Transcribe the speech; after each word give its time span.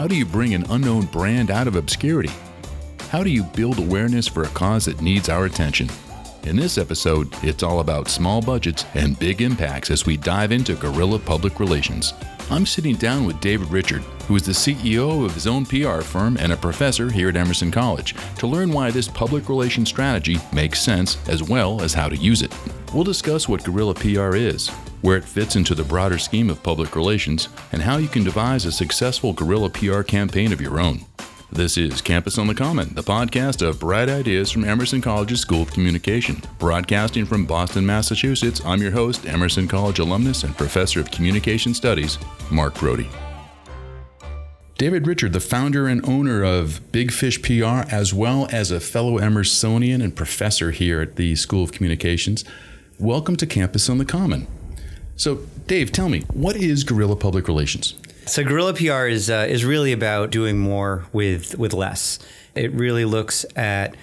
How 0.00 0.06
do 0.06 0.16
you 0.16 0.24
bring 0.24 0.54
an 0.54 0.64
unknown 0.70 1.04
brand 1.04 1.50
out 1.50 1.68
of 1.68 1.76
obscurity? 1.76 2.32
How 3.10 3.22
do 3.22 3.28
you 3.28 3.42
build 3.42 3.78
awareness 3.78 4.26
for 4.26 4.44
a 4.44 4.48
cause 4.48 4.86
that 4.86 5.02
needs 5.02 5.28
our 5.28 5.44
attention? 5.44 5.90
In 6.44 6.56
this 6.56 6.78
episode, 6.78 7.28
it's 7.42 7.62
all 7.62 7.80
about 7.80 8.08
small 8.08 8.40
budgets 8.40 8.86
and 8.94 9.18
big 9.18 9.42
impacts 9.42 9.90
as 9.90 10.06
we 10.06 10.16
dive 10.16 10.52
into 10.52 10.74
guerrilla 10.74 11.18
public 11.18 11.60
relations. 11.60 12.14
I'm 12.50 12.64
sitting 12.64 12.96
down 12.96 13.26
with 13.26 13.42
David 13.42 13.68
Richard, 13.68 14.00
who 14.26 14.36
is 14.36 14.42
the 14.44 14.52
CEO 14.52 15.22
of 15.22 15.34
his 15.34 15.46
own 15.46 15.66
PR 15.66 16.00
firm 16.00 16.38
and 16.38 16.50
a 16.50 16.56
professor 16.56 17.10
here 17.10 17.28
at 17.28 17.36
Emerson 17.36 17.70
College, 17.70 18.14
to 18.38 18.46
learn 18.46 18.72
why 18.72 18.90
this 18.90 19.06
public 19.06 19.50
relations 19.50 19.90
strategy 19.90 20.38
makes 20.50 20.80
sense 20.80 21.18
as 21.28 21.42
well 21.42 21.82
as 21.82 21.92
how 21.92 22.08
to 22.08 22.16
use 22.16 22.40
it. 22.40 22.56
We'll 22.94 23.04
discuss 23.04 23.50
what 23.50 23.64
guerrilla 23.64 23.92
PR 23.92 24.34
is, 24.34 24.70
where 25.02 25.16
it 25.16 25.24
fits 25.24 25.56
into 25.56 25.74
the 25.74 25.84
broader 25.84 26.18
scheme 26.18 26.50
of 26.50 26.62
public 26.62 26.94
relations, 26.94 27.48
and 27.72 27.82
how 27.82 27.96
you 27.96 28.08
can 28.08 28.24
devise 28.24 28.64
a 28.64 28.72
successful 28.72 29.32
guerrilla 29.32 29.70
PR 29.70 30.02
campaign 30.02 30.52
of 30.52 30.60
your 30.60 30.80
own. 30.80 31.00
This 31.52 31.76
is 31.76 32.00
Campus 32.00 32.38
on 32.38 32.46
the 32.46 32.54
Common, 32.54 32.94
the 32.94 33.02
podcast 33.02 33.66
of 33.66 33.80
bright 33.80 34.08
ideas 34.08 34.52
from 34.52 34.64
Emerson 34.64 35.00
College's 35.00 35.40
School 35.40 35.62
of 35.62 35.72
Communication. 35.72 36.40
Broadcasting 36.60 37.26
from 37.26 37.44
Boston, 37.44 37.84
Massachusetts, 37.84 38.60
I'm 38.64 38.80
your 38.80 38.92
host, 38.92 39.26
Emerson 39.26 39.66
College 39.66 39.98
alumnus 39.98 40.44
and 40.44 40.56
professor 40.56 41.00
of 41.00 41.10
communication 41.10 41.74
studies, 41.74 42.18
Mark 42.52 42.78
Brody. 42.78 43.08
David 44.78 45.08
Richard, 45.08 45.32
the 45.32 45.40
founder 45.40 45.88
and 45.88 46.08
owner 46.08 46.44
of 46.44 46.92
Big 46.92 47.10
Fish 47.10 47.42
PR, 47.42 47.84
as 47.92 48.14
well 48.14 48.46
as 48.52 48.70
a 48.70 48.78
fellow 48.78 49.18
Emersonian 49.18 50.04
and 50.04 50.14
professor 50.14 50.70
here 50.70 51.00
at 51.00 51.16
the 51.16 51.34
School 51.34 51.64
of 51.64 51.72
Communications. 51.72 52.44
Welcome 53.00 53.34
to 53.36 53.46
Campus 53.46 53.90
on 53.90 53.98
the 53.98 54.04
Common. 54.04 54.46
So, 55.20 55.42
Dave, 55.66 55.92
tell 55.92 56.08
me, 56.08 56.20
what 56.32 56.56
is 56.56 56.82
guerrilla 56.82 57.14
public 57.14 57.46
relations? 57.46 57.92
So 58.24 58.42
guerrilla 58.42 58.72
PR 58.72 59.04
is 59.04 59.28
uh, 59.28 59.46
is 59.46 59.66
really 59.66 59.92
about 59.92 60.30
doing 60.30 60.58
more 60.58 61.04
with 61.12 61.58
with 61.58 61.74
less. 61.74 62.18
It 62.54 62.72
really 62.72 63.04
looks 63.04 63.44
at 63.54 63.96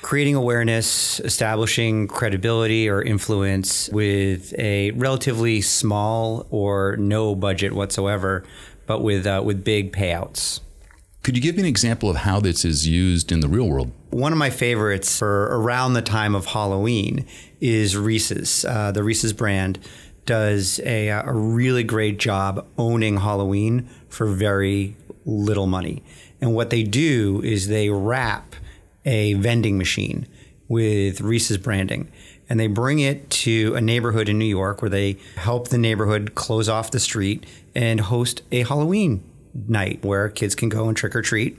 creating 0.00 0.34
awareness, 0.34 1.20
establishing 1.20 2.08
credibility 2.08 2.88
or 2.88 3.02
influence 3.02 3.90
with 3.90 4.58
a 4.58 4.92
relatively 4.92 5.60
small 5.60 6.46
or 6.48 6.96
no 6.96 7.34
budget 7.34 7.74
whatsoever, 7.74 8.42
but 8.86 9.02
with 9.02 9.26
uh, 9.26 9.42
with 9.44 9.64
big 9.64 9.92
payouts. 9.92 10.60
Could 11.22 11.36
you 11.36 11.42
give 11.42 11.56
me 11.56 11.62
an 11.64 11.68
example 11.68 12.08
of 12.08 12.16
how 12.16 12.40
this 12.40 12.64
is 12.64 12.88
used 12.88 13.30
in 13.30 13.40
the 13.40 13.48
real 13.48 13.68
world? 13.68 13.92
One 14.08 14.32
of 14.32 14.38
my 14.38 14.48
favorites 14.48 15.18
for 15.18 15.44
around 15.54 15.92
the 15.92 16.02
time 16.02 16.34
of 16.34 16.46
Halloween 16.46 17.26
is 17.60 17.96
Reese's, 17.96 18.64
uh, 18.64 18.90
the 18.90 19.04
Reese's 19.04 19.32
brand 19.32 19.78
does 20.26 20.80
a, 20.84 21.10
uh, 21.10 21.22
a 21.24 21.32
really 21.32 21.82
great 21.82 22.18
job 22.18 22.66
owning 22.78 23.18
Halloween 23.18 23.88
for 24.08 24.26
very 24.26 24.96
little 25.24 25.66
money. 25.66 26.02
And 26.40 26.54
what 26.54 26.70
they 26.70 26.82
do 26.82 27.40
is 27.44 27.68
they 27.68 27.90
wrap 27.90 28.54
a 29.04 29.34
vending 29.34 29.78
machine 29.78 30.26
with 30.68 31.20
Reese's 31.20 31.58
branding 31.58 32.10
and 32.48 32.58
they 32.58 32.66
bring 32.66 32.98
it 32.98 33.30
to 33.30 33.74
a 33.74 33.80
neighborhood 33.80 34.28
in 34.28 34.38
New 34.38 34.44
York 34.44 34.82
where 34.82 34.90
they 34.90 35.16
help 35.36 35.68
the 35.68 35.78
neighborhood 35.78 36.34
close 36.34 36.68
off 36.68 36.90
the 36.90 37.00
street 37.00 37.46
and 37.74 38.00
host 38.00 38.42
a 38.52 38.62
Halloween 38.62 39.22
night 39.68 40.04
where 40.04 40.28
kids 40.28 40.54
can 40.54 40.68
go 40.68 40.88
and 40.88 40.96
trick 40.96 41.14
or 41.14 41.22
treat. 41.22 41.58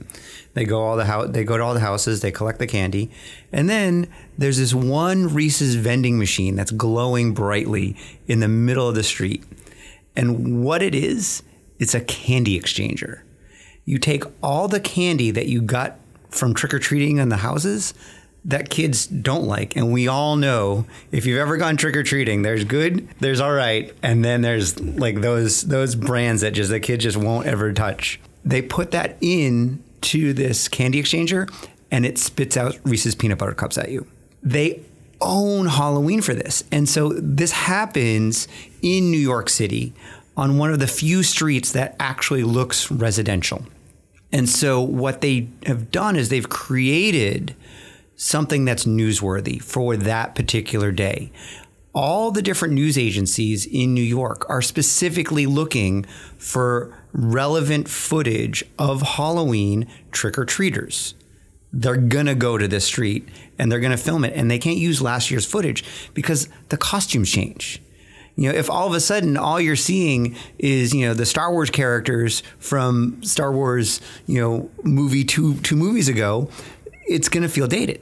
They 0.54 0.64
go 0.64 0.82
all 0.82 0.96
the 0.96 1.04
house, 1.04 1.28
they 1.30 1.44
go 1.44 1.56
to 1.56 1.62
all 1.62 1.74
the 1.74 1.80
houses, 1.80 2.20
they 2.20 2.32
collect 2.32 2.58
the 2.58 2.66
candy, 2.66 3.10
and 3.52 3.68
then 3.68 4.08
there's 4.36 4.58
this 4.58 4.74
one 4.74 5.32
Reese's 5.32 5.76
vending 5.76 6.18
machine 6.18 6.56
that's 6.56 6.70
glowing 6.70 7.34
brightly 7.34 7.96
in 8.26 8.40
the 8.40 8.48
middle 8.48 8.88
of 8.88 8.94
the 8.94 9.02
street. 9.02 9.44
And 10.16 10.64
what 10.64 10.82
it 10.82 10.94
is, 10.94 11.42
it's 11.78 11.94
a 11.94 12.00
candy 12.00 12.58
exchanger. 12.58 13.22
You 13.84 13.98
take 13.98 14.24
all 14.42 14.68
the 14.68 14.80
candy 14.80 15.30
that 15.30 15.46
you 15.46 15.60
got 15.60 15.98
from 16.30 16.54
trick 16.54 16.74
or 16.74 16.78
treating 16.78 17.18
in 17.18 17.28
the 17.28 17.38
houses 17.38 17.94
that 18.44 18.68
kids 18.68 19.06
don't 19.06 19.44
like. 19.44 19.76
And 19.76 19.92
we 19.92 20.06
all 20.08 20.36
know 20.36 20.86
if 21.10 21.26
you've 21.26 21.38
ever 21.38 21.56
gone 21.56 21.76
trick 21.76 21.96
or 21.96 22.02
treating, 22.02 22.42
there's 22.42 22.64
good, 22.64 23.08
there's 23.20 23.40
all 23.40 23.52
right, 23.52 23.92
and 24.02 24.24
then 24.24 24.42
there's 24.42 24.78
like 24.80 25.20
those 25.20 25.62
those 25.62 25.94
brands 25.94 26.42
that 26.42 26.52
just 26.52 26.70
the 26.70 26.80
kids 26.80 27.04
just 27.04 27.16
won't 27.16 27.46
ever 27.46 27.72
touch. 27.72 28.20
They 28.44 28.60
put 28.60 28.90
that 28.90 29.16
in 29.20 29.82
to 30.02 30.34
this 30.34 30.68
candy 30.68 31.02
exchanger 31.02 31.50
and 31.90 32.04
it 32.04 32.18
spits 32.18 32.56
out 32.56 32.78
Reese's 32.84 33.14
peanut 33.14 33.38
butter 33.38 33.54
cups 33.54 33.78
at 33.78 33.90
you. 33.90 34.06
They 34.42 34.82
own 35.20 35.66
Halloween 35.66 36.20
for 36.20 36.34
this. 36.34 36.64
And 36.70 36.88
so 36.88 37.10
this 37.10 37.52
happens 37.52 38.48
in 38.82 39.10
New 39.10 39.18
York 39.18 39.48
City 39.48 39.94
on 40.36 40.58
one 40.58 40.72
of 40.72 40.80
the 40.80 40.86
few 40.86 41.22
streets 41.22 41.72
that 41.72 41.96
actually 41.98 42.42
looks 42.42 42.90
residential. 42.90 43.64
And 44.32 44.48
so 44.48 44.82
what 44.82 45.20
they 45.20 45.48
have 45.66 45.90
done 45.90 46.16
is 46.16 46.28
they've 46.28 46.48
created 46.48 47.54
something 48.16 48.64
that's 48.64 48.84
newsworthy 48.84 49.60
for 49.60 49.96
that 49.96 50.34
particular 50.34 50.92
day. 50.92 51.30
All 51.94 52.30
the 52.32 52.42
different 52.42 52.74
news 52.74 52.98
agencies 52.98 53.66
in 53.66 53.94
New 53.94 54.02
York 54.02 54.48
are 54.48 54.62
specifically 54.62 55.46
looking 55.46 56.04
for 56.36 56.96
relevant 57.12 57.88
footage 57.88 58.64
of 58.78 59.02
Halloween 59.02 59.86
trick 60.10 60.36
or 60.36 60.44
treaters. 60.44 61.14
They're 61.72 61.96
going 61.96 62.26
to 62.26 62.34
go 62.34 62.58
to 62.58 62.66
this 62.66 62.84
street 62.84 63.28
and 63.58 63.70
they're 63.70 63.80
going 63.80 63.92
to 63.92 63.96
film 63.96 64.24
it. 64.24 64.32
And 64.34 64.50
they 64.50 64.58
can't 64.58 64.76
use 64.76 65.00
last 65.00 65.30
year's 65.30 65.46
footage 65.46 65.84
because 66.14 66.48
the 66.68 66.76
costumes 66.76 67.30
change. 67.30 67.80
You 68.36 68.50
know, 68.50 68.58
if 68.58 68.68
all 68.68 68.88
of 68.88 68.94
a 68.94 69.00
sudden 69.00 69.36
all 69.36 69.60
you're 69.60 69.76
seeing 69.76 70.36
is, 70.58 70.92
you 70.92 71.06
know, 71.06 71.14
the 71.14 71.26
Star 71.26 71.52
Wars 71.52 71.70
characters 71.70 72.42
from 72.58 73.22
Star 73.22 73.52
Wars, 73.52 74.00
you 74.26 74.40
know, 74.40 74.70
movie 74.82 75.22
two 75.22 75.54
two 75.60 75.76
movies 75.76 76.08
ago, 76.08 76.48
it's 77.06 77.28
going 77.28 77.42
to 77.42 77.48
feel 77.48 77.66
dated. 77.66 78.00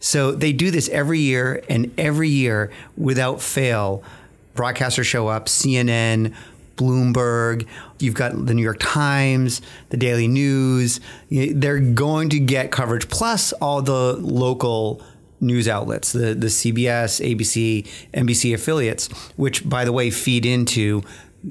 So 0.00 0.32
they 0.32 0.52
do 0.52 0.70
this 0.70 0.88
every 0.88 1.20
year, 1.20 1.62
and 1.68 1.92
every 1.96 2.28
year, 2.28 2.72
without 2.96 3.40
fail, 3.40 4.02
broadcasters 4.54 5.04
show 5.04 5.28
up, 5.28 5.46
CNN, 5.46 6.34
Bloomberg, 6.76 7.66
you've 8.00 8.14
got 8.14 8.46
the 8.46 8.54
New 8.54 8.62
York 8.62 8.78
Times, 8.80 9.62
the 9.90 9.96
Daily 9.96 10.26
News. 10.26 11.00
They're 11.30 11.78
going 11.78 12.30
to 12.30 12.40
get 12.40 12.72
coverage, 12.72 13.08
plus 13.08 13.52
all 13.54 13.82
the 13.82 14.14
local 14.14 15.02
news 15.40 15.68
outlets, 15.68 16.12
the, 16.12 16.34
the 16.34 16.46
CBS, 16.46 17.20
ABC, 17.20 17.86
NBC 18.14 18.54
affiliates, 18.54 19.08
which, 19.36 19.68
by 19.68 19.84
the 19.84 19.92
way, 19.92 20.10
feed 20.10 20.46
into 20.46 21.02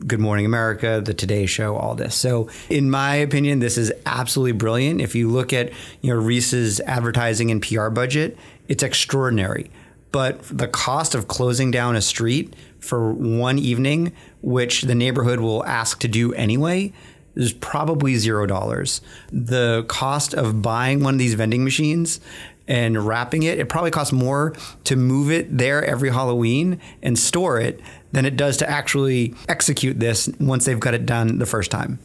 Good 0.07 0.21
Morning 0.21 0.45
America, 0.45 1.01
The 1.03 1.13
Today 1.13 1.45
Show, 1.45 1.75
all 1.75 1.95
this. 1.95 2.15
So, 2.15 2.49
in 2.69 2.89
my 2.89 3.15
opinion, 3.15 3.59
this 3.59 3.77
is 3.77 3.91
absolutely 4.05 4.53
brilliant. 4.53 5.01
If 5.01 5.15
you 5.15 5.29
look 5.29 5.51
at 5.51 5.71
you 5.99 6.13
know 6.13 6.19
Reese's 6.19 6.79
advertising 6.81 7.51
and 7.51 7.61
PR 7.61 7.89
budget, 7.89 8.37
it's 8.69 8.83
extraordinary. 8.83 9.69
But 10.13 10.43
the 10.43 10.67
cost 10.67 11.13
of 11.13 11.27
closing 11.27 11.71
down 11.71 11.97
a 11.97 12.01
street 12.01 12.53
for 12.79 13.11
one 13.11 13.59
evening, 13.59 14.13
which 14.41 14.83
the 14.83 14.95
neighborhood 14.95 15.41
will 15.41 15.65
ask 15.65 15.99
to 15.99 16.07
do 16.07 16.33
anyway, 16.33 16.93
is 17.35 17.51
probably 17.51 18.15
zero 18.15 18.45
dollars. 18.45 19.01
The 19.31 19.83
cost 19.89 20.33
of 20.33 20.61
buying 20.61 21.03
one 21.03 21.15
of 21.15 21.19
these 21.19 21.33
vending 21.33 21.65
machines 21.65 22.21
and 22.67 23.05
wrapping 23.05 23.43
it, 23.43 23.59
it 23.59 23.67
probably 23.67 23.91
costs 23.91 24.13
more 24.13 24.53
to 24.85 24.95
move 24.95 25.31
it 25.31 25.57
there 25.57 25.83
every 25.83 26.11
Halloween 26.11 26.79
and 27.01 27.19
store 27.19 27.59
it 27.59 27.81
than 28.11 28.25
it 28.25 28.37
does 28.37 28.57
to 28.57 28.69
actually 28.69 29.33
execute 29.47 29.99
this 29.99 30.29
once 30.39 30.65
they've 30.65 30.79
got 30.79 30.93
it 30.93 31.05
done 31.05 31.39
the 31.39 31.45
first 31.45 31.71
time. 31.71 31.99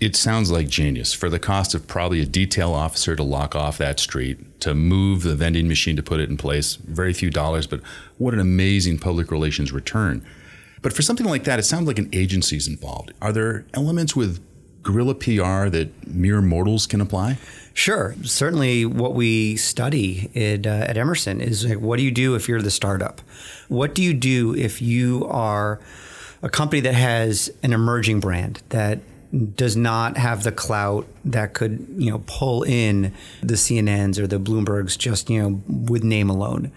It 0.00 0.16
sounds 0.16 0.50
like 0.50 0.68
genius 0.68 1.12
for 1.12 1.30
the 1.30 1.38
cost 1.38 1.74
of 1.74 1.86
probably 1.86 2.20
a 2.20 2.26
detail 2.26 2.72
officer 2.72 3.14
to 3.14 3.22
lock 3.22 3.54
off 3.54 3.78
that 3.78 4.00
street, 4.00 4.60
to 4.60 4.74
move 4.74 5.22
the 5.22 5.36
vending 5.36 5.68
machine 5.68 5.96
to 5.96 6.02
put 6.02 6.20
it 6.20 6.28
in 6.28 6.36
place. 6.36 6.74
Very 6.74 7.12
few 7.12 7.30
dollars, 7.30 7.66
but 7.66 7.80
what 8.18 8.34
an 8.34 8.40
amazing 8.40 8.98
public 8.98 9.30
relations 9.30 9.72
return. 9.72 10.26
But 10.82 10.92
for 10.92 11.02
something 11.02 11.26
like 11.26 11.44
that, 11.44 11.58
it 11.58 11.62
sounds 11.62 11.86
like 11.86 11.98
an 11.98 12.10
agency's 12.12 12.68
involved. 12.68 13.12
Are 13.22 13.32
there 13.32 13.64
elements 13.72 14.14
with 14.14 14.44
guerrilla 14.82 15.14
PR 15.14 15.68
that 15.70 15.90
mere 16.06 16.42
mortals 16.42 16.86
can 16.86 17.00
apply? 17.00 17.38
Sure. 17.74 18.14
Certainly, 18.22 18.86
what 18.86 19.14
we 19.14 19.56
study 19.56 20.30
at, 20.36 20.64
uh, 20.64 20.86
at 20.88 20.96
Emerson 20.96 21.40
is 21.40 21.66
like, 21.66 21.80
what 21.80 21.96
do 21.96 22.04
you 22.04 22.12
do 22.12 22.36
if 22.36 22.48
you're 22.48 22.62
the 22.62 22.70
startup? 22.70 23.20
What 23.68 23.94
do 23.96 24.02
you 24.02 24.14
do 24.14 24.54
if 24.54 24.80
you 24.80 25.26
are 25.26 25.80
a 26.40 26.48
company 26.48 26.80
that 26.82 26.94
has 26.94 27.50
an 27.64 27.72
emerging 27.72 28.20
brand 28.20 28.62
that 28.68 29.00
does 29.56 29.76
not 29.76 30.16
have 30.16 30.44
the 30.44 30.52
clout 30.52 31.08
that 31.24 31.54
could, 31.54 31.84
you 31.96 32.10
know, 32.12 32.22
pull 32.26 32.62
in 32.62 33.12
the 33.42 33.54
CNNs 33.54 34.18
or 34.18 34.28
the 34.28 34.38
Bloombergs 34.38 34.96
just, 34.96 35.28
you 35.28 35.42
know, 35.42 35.62
with 35.66 36.04
name 36.04 36.30
alone. 36.30 36.70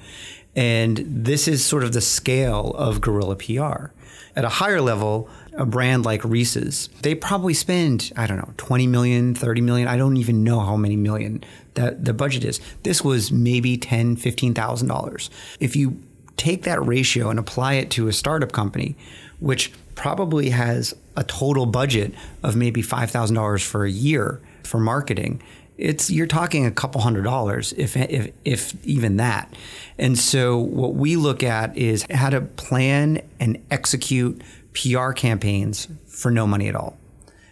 And 0.56 1.06
this 1.08 1.48
is 1.48 1.64
sort 1.64 1.84
of 1.84 1.94
the 1.94 2.02
scale 2.02 2.72
of 2.76 3.02
guerrilla 3.02 3.36
PR. 3.36 3.92
At 4.36 4.44
a 4.44 4.50
higher 4.50 4.82
level, 4.82 5.30
a 5.58 5.66
brand 5.66 6.06
like 6.06 6.24
Reese's, 6.24 6.90
they 7.02 7.16
probably 7.16 7.54
spend, 7.54 8.12
I 8.16 8.28
don't 8.28 8.38
know, 8.38 8.54
20 8.58 8.88
million, 8.88 9.36
30 9.36 9.62
million. 9.62 9.88
I 9.88 9.98
don't 9.98 10.18
even 10.18 10.44
know 10.44 10.60
how 10.60 10.78
many 10.78 10.96
million 10.96 11.44
that 11.74 12.06
the 12.06 12.14
budget 12.14 12.46
is. 12.46 12.62
This 12.84 13.04
was 13.04 13.32
maybe 13.32 13.78
10, 13.78 14.18
$15,000. 14.18 15.30
If 15.60 15.76
you 15.76 16.02
take 16.38 16.64
that 16.64 16.86
ratio 16.86 17.30
and 17.30 17.40
apply 17.40 17.74
it 17.74 17.90
to 17.92 18.08
a 18.08 18.14
startup 18.14 18.52
company, 18.52 18.96
which 19.40 19.72
probably 19.96 20.52
has 20.52 20.96
a 21.16 21.24
total 21.24 21.66
budget 21.66 22.14
of 22.44 22.56
maybe 22.56 22.84
$5,000 22.84 23.66
for 23.66 23.84
a 23.84 23.92
year 23.92 24.40
for 24.64 24.80
marketing, 24.80 25.42
it's 25.78 26.10
you're 26.10 26.28
talking 26.28 26.66
a 26.66 26.72
couple 26.72 27.02
hundred 27.02 27.24
dollars 27.24 27.72
if 27.78 27.96
if 27.96 28.32
if 28.44 28.86
even 28.86 29.18
that. 29.18 29.54
And 29.98 30.18
so 30.18 30.58
what 30.58 30.96
we 30.96 31.16
look 31.16 31.44
at 31.44 31.78
is 31.78 32.06
how 32.12 32.30
to 32.32 32.42
plan 32.42 33.22
and 33.40 33.64
execute 33.70 34.42
PR 34.78 35.12
campaigns 35.12 35.88
for 36.06 36.32
no 36.32 36.46
money 36.46 36.68
at 36.68 36.76
all. 36.76 36.98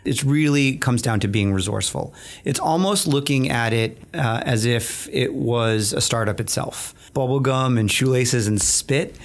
It 0.03 0.23
really 0.23 0.77
comes 0.77 1.01
down 1.01 1.19
to 1.21 1.27
being 1.27 1.51
resourceful. 1.51 2.13
It's 2.43 2.59
almost 2.59 3.07
looking 3.07 3.49
at 3.49 3.73
it 3.73 3.97
uh, 4.13 4.41
as 4.45 4.65
if 4.65 5.09
it 5.11 5.33
was 5.33 5.93
a 5.93 6.01
startup 6.01 6.39
itself. 6.39 6.93
Bubblegum 7.13 7.79
and 7.79 7.91
shoelaces 7.91 8.47
and 8.47 8.61
spit. 8.61 9.15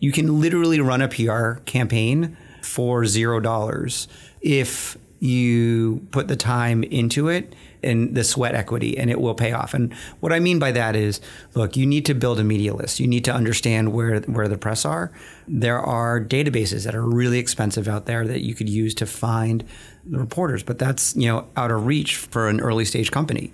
You 0.00 0.10
can 0.10 0.40
literally 0.40 0.80
run 0.80 1.02
a 1.02 1.08
PR 1.08 1.60
campaign 1.64 2.36
for 2.62 3.04
zero 3.04 3.40
dollars 3.40 4.08
if 4.40 4.96
you 5.22 6.04
put 6.10 6.26
the 6.26 6.34
time 6.34 6.82
into 6.82 7.28
it 7.28 7.54
and 7.80 8.16
the 8.16 8.24
sweat 8.24 8.56
equity 8.56 8.98
and 8.98 9.08
it 9.08 9.20
will 9.20 9.36
pay 9.36 9.52
off. 9.52 9.72
And 9.72 9.94
what 10.18 10.32
I 10.32 10.40
mean 10.40 10.58
by 10.58 10.72
that 10.72 10.96
is, 10.96 11.20
look, 11.54 11.76
you 11.76 11.86
need 11.86 12.04
to 12.06 12.14
build 12.14 12.40
a 12.40 12.44
media 12.44 12.74
list. 12.74 12.98
You 12.98 13.06
need 13.06 13.24
to 13.26 13.32
understand 13.32 13.92
where 13.92 14.18
where 14.22 14.48
the 14.48 14.58
press 14.58 14.84
are. 14.84 15.12
There 15.46 15.78
are 15.78 16.20
databases 16.20 16.84
that 16.84 16.96
are 16.96 17.06
really 17.06 17.38
expensive 17.38 17.86
out 17.86 18.06
there 18.06 18.26
that 18.26 18.40
you 18.40 18.56
could 18.56 18.68
use 18.68 18.94
to 18.96 19.06
find 19.06 19.62
the 20.04 20.18
reporters, 20.18 20.64
but 20.64 20.80
that's, 20.80 21.14
you 21.14 21.28
know, 21.28 21.46
out 21.56 21.70
of 21.70 21.86
reach 21.86 22.16
for 22.16 22.48
an 22.48 22.60
early 22.60 22.84
stage 22.84 23.12
company. 23.12 23.52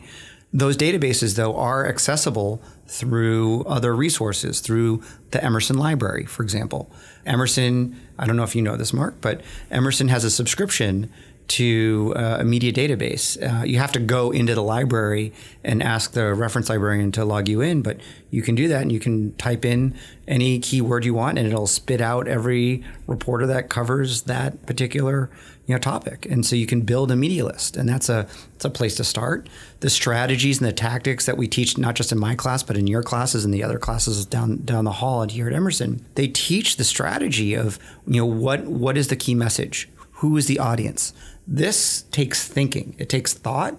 Those 0.50 0.78
databases, 0.78 1.36
though, 1.36 1.54
are 1.56 1.86
accessible 1.86 2.62
through 2.86 3.64
other 3.64 3.94
resources, 3.94 4.60
through 4.60 5.02
the 5.32 5.44
Emerson 5.44 5.76
Library, 5.76 6.24
for 6.24 6.42
example. 6.42 6.90
Emerson, 7.26 8.00
I 8.18 8.26
don't 8.26 8.36
know 8.36 8.44
if 8.44 8.56
you 8.56 8.62
know 8.62 8.76
this, 8.76 8.94
Mark, 8.94 9.16
but 9.20 9.42
Emerson 9.70 10.08
has 10.08 10.24
a 10.24 10.30
subscription 10.30 11.12
to 11.48 12.12
uh, 12.14 12.38
a 12.40 12.44
media 12.44 12.72
database. 12.72 13.40
Uh, 13.42 13.64
you 13.64 13.78
have 13.78 13.92
to 13.92 13.98
go 13.98 14.30
into 14.30 14.54
the 14.54 14.62
library 14.62 15.32
and 15.64 15.82
ask 15.82 16.12
the 16.12 16.34
reference 16.34 16.68
librarian 16.68 17.10
to 17.12 17.24
log 17.24 17.48
you 17.48 17.60
in, 17.60 17.82
but 17.82 17.98
you 18.30 18.42
can 18.42 18.54
do 18.54 18.68
that 18.68 18.82
and 18.82 18.92
you 18.92 19.00
can 19.00 19.34
type 19.36 19.64
in 19.64 19.94
any 20.26 20.58
keyword 20.58 21.04
you 21.04 21.14
want 21.14 21.38
and 21.38 21.48
it'll 21.48 21.66
spit 21.66 22.00
out 22.00 22.28
every 22.28 22.84
reporter 23.06 23.46
that 23.46 23.70
covers 23.70 24.22
that 24.22 24.66
particular 24.66 25.30
you 25.66 25.74
know 25.74 25.78
topic. 25.78 26.26
And 26.26 26.44
so 26.44 26.54
you 26.54 26.66
can 26.66 26.82
build 26.82 27.10
a 27.10 27.16
media 27.16 27.44
list 27.44 27.76
and 27.76 27.88
that's 27.88 28.08
a 28.08 28.26
that's 28.52 28.64
a 28.64 28.70
place 28.70 28.96
to 28.96 29.04
start. 29.04 29.48
The 29.80 29.90
strategies 29.90 30.58
and 30.58 30.66
the 30.66 30.72
tactics 30.72 31.26
that 31.26 31.36
we 31.36 31.48
teach 31.48 31.78
not 31.78 31.94
just 31.94 32.12
in 32.12 32.18
my 32.18 32.34
class 32.34 32.62
but 32.62 32.76
in 32.76 32.86
your 32.86 33.02
classes 33.02 33.44
and 33.44 33.54
the 33.54 33.62
other 33.62 33.78
classes 33.78 34.26
down 34.26 34.64
down 34.64 34.84
the 34.84 34.92
hall 34.92 35.22
and 35.22 35.30
here 35.30 35.46
at 35.46 35.54
Emerson, 35.54 36.04
they 36.14 36.28
teach 36.28 36.76
the 36.76 36.84
strategy 36.84 37.54
of 37.54 37.78
you 38.06 38.20
know 38.20 38.26
what 38.26 38.64
what 38.64 38.98
is 38.98 39.08
the 39.08 39.16
key 39.16 39.34
message? 39.34 39.88
Who 40.18 40.36
is 40.36 40.46
the 40.46 40.58
audience? 40.58 41.12
This 41.46 42.02
takes 42.10 42.46
thinking, 42.46 42.94
it 42.98 43.08
takes 43.08 43.34
thought, 43.34 43.76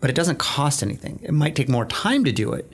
but 0.00 0.10
it 0.10 0.16
doesn't 0.16 0.38
cost 0.38 0.82
anything. 0.82 1.20
It 1.22 1.32
might 1.32 1.56
take 1.56 1.68
more 1.68 1.86
time 1.86 2.24
to 2.24 2.32
do 2.32 2.52
it. 2.52 2.70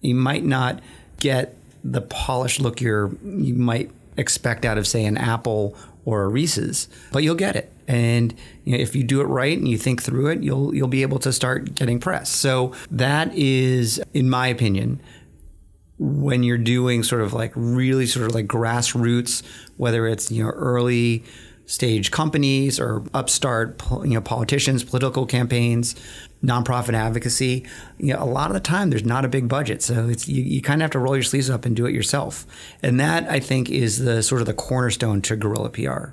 You 0.00 0.14
might 0.14 0.44
not 0.44 0.80
get 1.18 1.56
the 1.82 2.00
polished 2.00 2.60
look 2.60 2.80
you're, 2.80 3.10
you 3.24 3.54
might 3.54 3.90
expect 4.16 4.64
out 4.64 4.78
of, 4.78 4.86
say, 4.86 5.04
an 5.04 5.16
Apple 5.16 5.76
or 6.04 6.24
a 6.24 6.28
Reese's, 6.28 6.88
but 7.12 7.22
you'll 7.22 7.34
get 7.34 7.56
it. 7.56 7.72
And 7.88 8.34
you 8.64 8.72
know, 8.72 8.78
if 8.78 8.94
you 8.94 9.04
do 9.04 9.20
it 9.20 9.24
right 9.24 9.56
and 9.56 9.66
you 9.66 9.76
think 9.76 10.02
through 10.02 10.28
it, 10.28 10.42
you'll 10.42 10.74
you'll 10.74 10.88
be 10.88 11.02
able 11.02 11.18
to 11.20 11.32
start 11.32 11.74
getting 11.74 11.98
press. 11.98 12.30
So 12.30 12.72
that 12.90 13.34
is, 13.34 14.00
in 14.14 14.30
my 14.30 14.46
opinion, 14.46 15.00
when 15.98 16.42
you're 16.42 16.56
doing 16.56 17.02
sort 17.02 17.20
of 17.22 17.32
like 17.32 17.52
really 17.54 18.06
sort 18.06 18.26
of 18.26 18.34
like 18.34 18.46
grassroots, 18.46 19.42
whether 19.76 20.06
it's 20.06 20.30
you 20.30 20.44
know 20.44 20.50
early 20.50 21.24
stage 21.70 22.10
companies 22.10 22.80
or 22.80 23.04
upstart 23.14 23.80
you 24.02 24.14
know 24.14 24.20
politicians, 24.20 24.82
political 24.82 25.24
campaigns, 25.24 25.94
nonprofit 26.42 26.94
advocacy. 26.94 27.64
You 27.98 28.14
know, 28.14 28.22
a 28.22 28.26
lot 28.26 28.50
of 28.50 28.54
the 28.54 28.60
time 28.60 28.90
there's 28.90 29.04
not 29.04 29.24
a 29.24 29.28
big 29.28 29.48
budget, 29.48 29.80
so 29.80 30.08
it's 30.08 30.28
you, 30.28 30.42
you 30.42 30.60
kind 30.60 30.82
of 30.82 30.84
have 30.84 30.90
to 30.92 30.98
roll 30.98 31.16
your 31.16 31.22
sleeves 31.22 31.48
up 31.48 31.64
and 31.64 31.76
do 31.76 31.86
it 31.86 31.94
yourself. 31.94 32.44
And 32.82 32.98
that 32.98 33.30
I 33.30 33.38
think 33.38 33.70
is 33.70 33.98
the 34.04 34.22
sort 34.22 34.40
of 34.40 34.48
the 34.48 34.54
cornerstone 34.54 35.22
to 35.22 35.36
guerrilla 35.36 35.70
PR. 35.70 36.10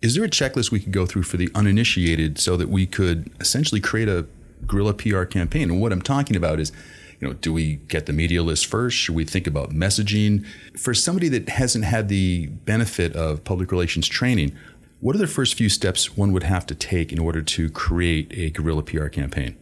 Is 0.00 0.14
there 0.14 0.24
a 0.24 0.28
checklist 0.28 0.70
we 0.70 0.80
could 0.80 0.92
go 0.92 1.06
through 1.06 1.22
for 1.24 1.36
the 1.36 1.50
uninitiated 1.54 2.38
so 2.38 2.56
that 2.56 2.68
we 2.68 2.86
could 2.86 3.30
essentially 3.40 3.80
create 3.80 4.08
a 4.08 4.26
guerrilla 4.66 4.94
PR 4.94 5.24
campaign? 5.24 5.70
And 5.70 5.80
what 5.80 5.92
I'm 5.92 6.02
talking 6.02 6.36
about 6.36 6.60
is 6.60 6.72
you 7.20 7.28
know, 7.28 7.34
do 7.34 7.52
we 7.52 7.76
get 7.88 8.06
the 8.06 8.12
media 8.12 8.42
list 8.42 8.66
first? 8.66 8.96
Should 8.96 9.14
we 9.14 9.24
think 9.24 9.46
about 9.46 9.70
messaging? 9.70 10.44
For 10.76 10.92
somebody 10.94 11.28
that 11.30 11.48
hasn't 11.48 11.84
had 11.84 12.08
the 12.08 12.46
benefit 12.46 13.14
of 13.14 13.44
public 13.44 13.70
relations 13.70 14.08
training, 14.08 14.54
what 15.04 15.14
are 15.14 15.18
the 15.18 15.26
first 15.26 15.52
few 15.56 15.68
steps 15.68 16.16
one 16.16 16.32
would 16.32 16.44
have 16.44 16.64
to 16.64 16.74
take 16.74 17.12
in 17.12 17.18
order 17.18 17.42
to 17.42 17.68
create 17.68 18.32
a 18.32 18.48
guerrilla 18.48 18.82
PR 18.82 19.08
campaign? 19.08 19.54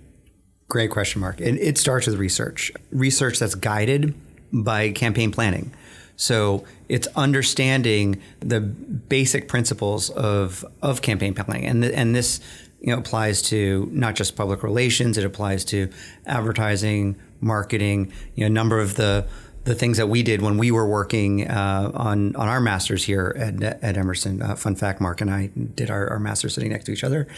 Great 0.68 0.92
question, 0.92 1.20
Mark. 1.20 1.40
And 1.40 1.58
it 1.58 1.76
starts 1.78 2.06
with 2.06 2.14
research, 2.14 2.70
research 2.92 3.40
that's 3.40 3.56
guided 3.56 4.14
by 4.52 4.92
campaign 4.92 5.32
planning. 5.32 5.72
So 6.14 6.64
it's 6.88 7.08
understanding 7.16 8.22
the 8.38 8.60
basic 8.60 9.48
principles 9.48 10.10
of, 10.10 10.64
of 10.80 11.02
campaign 11.02 11.34
planning. 11.34 11.66
And, 11.66 11.84
and 11.86 12.14
this 12.14 12.38
you 12.80 12.92
know, 12.92 12.98
applies 12.98 13.42
to 13.42 13.88
not 13.90 14.14
just 14.14 14.36
public 14.36 14.62
relations, 14.62 15.18
it 15.18 15.24
applies 15.24 15.64
to 15.66 15.90
advertising, 16.24 17.16
marketing, 17.40 18.12
you 18.36 18.42
know, 18.42 18.46
a 18.46 18.50
number 18.50 18.78
of 18.78 18.94
the 18.94 19.26
the 19.64 19.74
things 19.76 19.96
that 19.96 20.08
we 20.08 20.24
did 20.24 20.42
when 20.42 20.58
we 20.58 20.70
were 20.72 20.86
working 20.86 21.48
uh, 21.48 21.92
on 21.94 22.34
on 22.34 22.48
our 22.48 22.60
masters 22.60 23.04
here 23.04 23.34
at, 23.38 23.62
at 23.62 23.96
Emerson. 23.96 24.42
Uh, 24.42 24.56
fun 24.56 24.74
fact: 24.74 25.00
Mark 25.00 25.20
and 25.20 25.30
I 25.30 25.50
did 25.74 25.90
our, 25.90 26.08
our 26.10 26.18
masters 26.18 26.54
sitting 26.54 26.70
next 26.70 26.84
to 26.86 26.92
each 26.92 27.04
other 27.04 27.28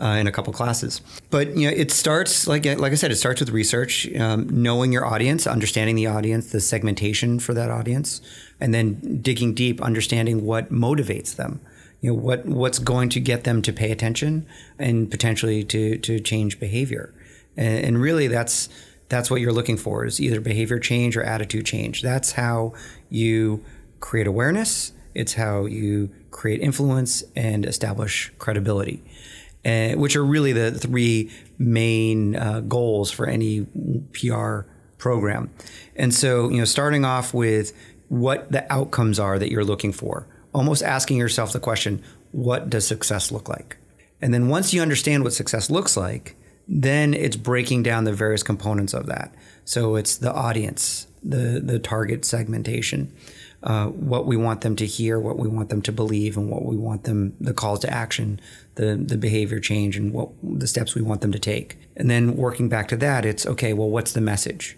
uh, 0.00 0.06
in 0.06 0.26
a 0.26 0.32
couple 0.32 0.52
classes. 0.52 1.02
But 1.30 1.56
you 1.56 1.68
know, 1.68 1.76
it 1.76 1.90
starts 1.90 2.46
like 2.46 2.64
like 2.64 2.92
I 2.92 2.94
said, 2.94 3.10
it 3.10 3.16
starts 3.16 3.40
with 3.40 3.50
research, 3.50 4.10
um, 4.14 4.62
knowing 4.62 4.92
your 4.92 5.04
audience, 5.04 5.46
understanding 5.46 5.94
the 5.94 6.06
audience, 6.06 6.52
the 6.52 6.60
segmentation 6.60 7.38
for 7.38 7.52
that 7.52 7.70
audience, 7.70 8.22
and 8.60 8.72
then 8.72 9.20
digging 9.20 9.52
deep, 9.52 9.82
understanding 9.82 10.44
what 10.44 10.72
motivates 10.72 11.36
them. 11.36 11.60
You 12.00 12.10
know, 12.10 12.18
what 12.18 12.46
what's 12.46 12.78
going 12.78 13.10
to 13.10 13.20
get 13.20 13.44
them 13.44 13.60
to 13.60 13.72
pay 13.72 13.90
attention 13.90 14.46
and 14.78 15.10
potentially 15.10 15.62
to 15.64 15.98
to 15.98 16.18
change 16.18 16.58
behavior, 16.58 17.12
and, 17.58 17.84
and 17.84 18.00
really 18.00 18.26
that's 18.26 18.70
that's 19.08 19.30
what 19.30 19.40
you're 19.40 19.52
looking 19.52 19.76
for 19.76 20.04
is 20.04 20.20
either 20.20 20.40
behavior 20.40 20.78
change 20.78 21.16
or 21.16 21.22
attitude 21.22 21.66
change. 21.66 22.02
That's 22.02 22.32
how 22.32 22.74
you 23.10 23.64
create 24.00 24.26
awareness. 24.26 24.92
It's 25.14 25.34
how 25.34 25.66
you 25.66 26.10
create 26.30 26.60
influence 26.60 27.22
and 27.36 27.64
establish 27.64 28.32
credibility, 28.38 29.02
which 29.64 30.16
are 30.16 30.24
really 30.24 30.52
the 30.52 30.72
three 30.72 31.30
main 31.58 32.34
uh, 32.36 32.60
goals 32.60 33.10
for 33.10 33.26
any 33.26 33.66
PR 34.12 34.60
program. 34.98 35.50
And 35.94 36.12
so, 36.12 36.48
you 36.48 36.58
know, 36.58 36.64
starting 36.64 37.04
off 37.04 37.32
with 37.32 37.72
what 38.08 38.50
the 38.50 38.70
outcomes 38.72 39.18
are 39.18 39.38
that 39.38 39.50
you're 39.50 39.64
looking 39.64 39.92
for, 39.92 40.26
almost 40.52 40.82
asking 40.82 41.18
yourself 41.18 41.52
the 41.52 41.60
question, 41.60 42.02
what 42.32 42.68
does 42.68 42.86
success 42.86 43.30
look 43.30 43.48
like? 43.48 43.76
And 44.20 44.32
then 44.32 44.48
once 44.48 44.72
you 44.72 44.82
understand 44.82 45.22
what 45.22 45.32
success 45.32 45.70
looks 45.70 45.96
like, 45.96 46.36
then 46.66 47.14
it's 47.14 47.36
breaking 47.36 47.82
down 47.82 48.04
the 48.04 48.12
various 48.12 48.42
components 48.42 48.94
of 48.94 49.06
that. 49.06 49.34
So 49.64 49.96
it's 49.96 50.16
the 50.16 50.32
audience, 50.32 51.06
the 51.22 51.60
the 51.64 51.78
target 51.78 52.24
segmentation, 52.24 53.12
uh, 53.62 53.86
what 53.86 54.26
we 54.26 54.36
want 54.36 54.60
them 54.60 54.76
to 54.76 54.86
hear, 54.86 55.18
what 55.18 55.38
we 55.38 55.48
want 55.48 55.68
them 55.70 55.82
to 55.82 55.92
believe, 55.92 56.36
and 56.36 56.50
what 56.50 56.64
we 56.64 56.76
want 56.76 57.04
them 57.04 57.34
the 57.40 57.54
calls 57.54 57.80
to 57.80 57.90
action, 57.90 58.40
the 58.74 58.96
the 58.96 59.16
behavior 59.16 59.60
change, 59.60 59.96
and 59.96 60.12
what 60.12 60.30
the 60.42 60.66
steps 60.66 60.94
we 60.94 61.02
want 61.02 61.20
them 61.20 61.32
to 61.32 61.38
take. 61.38 61.78
And 61.96 62.10
then 62.10 62.36
working 62.36 62.68
back 62.68 62.88
to 62.88 62.96
that, 62.96 63.24
it's 63.24 63.46
okay. 63.46 63.72
Well, 63.72 63.90
what's 63.90 64.12
the 64.12 64.20
message? 64.20 64.76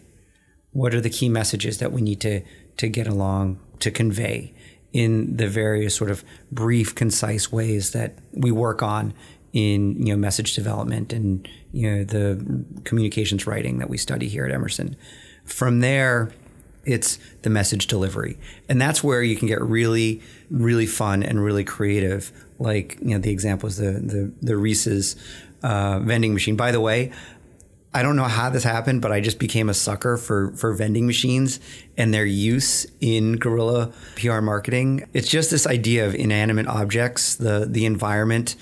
What 0.72 0.94
are 0.94 1.00
the 1.00 1.10
key 1.10 1.28
messages 1.28 1.78
that 1.78 1.92
we 1.92 2.02
need 2.02 2.20
to 2.20 2.42
to 2.76 2.88
get 2.88 3.06
along 3.06 3.58
to 3.80 3.90
convey 3.90 4.54
in 4.92 5.36
the 5.36 5.48
various 5.48 5.94
sort 5.94 6.10
of 6.10 6.24
brief, 6.50 6.94
concise 6.94 7.52
ways 7.52 7.90
that 7.90 8.14
we 8.32 8.50
work 8.50 8.82
on 8.82 9.12
in 9.56 9.96
you 10.06 10.12
know 10.12 10.18
message 10.18 10.54
development 10.54 11.14
and 11.14 11.48
you 11.72 11.90
know 11.90 12.04
the 12.04 12.64
communications 12.84 13.46
writing 13.46 13.78
that 13.78 13.88
we 13.88 13.96
study 13.96 14.28
here 14.28 14.44
at 14.44 14.52
Emerson. 14.52 14.94
From 15.46 15.80
there, 15.80 16.30
it's 16.84 17.18
the 17.40 17.48
message 17.48 17.86
delivery, 17.86 18.36
and 18.68 18.78
that's 18.78 19.02
where 19.02 19.22
you 19.22 19.34
can 19.34 19.48
get 19.48 19.62
really, 19.62 20.20
really 20.50 20.84
fun 20.84 21.22
and 21.22 21.42
really 21.42 21.64
creative. 21.64 22.30
Like 22.58 22.98
you 23.00 23.14
know, 23.14 23.18
the 23.18 23.30
example 23.30 23.66
is 23.66 23.78
the 23.78 23.92
the, 23.92 24.30
the 24.42 24.56
Reese's 24.58 25.16
uh, 25.62 26.00
vending 26.00 26.34
machine. 26.34 26.56
By 26.56 26.70
the 26.70 26.80
way, 26.80 27.10
I 27.94 28.02
don't 28.02 28.16
know 28.16 28.24
how 28.24 28.50
this 28.50 28.62
happened, 28.62 29.00
but 29.00 29.10
I 29.10 29.22
just 29.22 29.38
became 29.38 29.70
a 29.70 29.74
sucker 29.74 30.18
for 30.18 30.52
for 30.52 30.74
vending 30.74 31.06
machines 31.06 31.60
and 31.96 32.12
their 32.12 32.26
use 32.26 32.86
in 33.00 33.36
guerrilla 33.36 33.90
PR 34.16 34.42
marketing. 34.42 35.08
It's 35.14 35.30
just 35.30 35.50
this 35.50 35.66
idea 35.66 36.06
of 36.06 36.14
inanimate 36.14 36.66
objects, 36.66 37.36
the 37.36 37.66
the 37.66 37.86
environment 37.86 38.54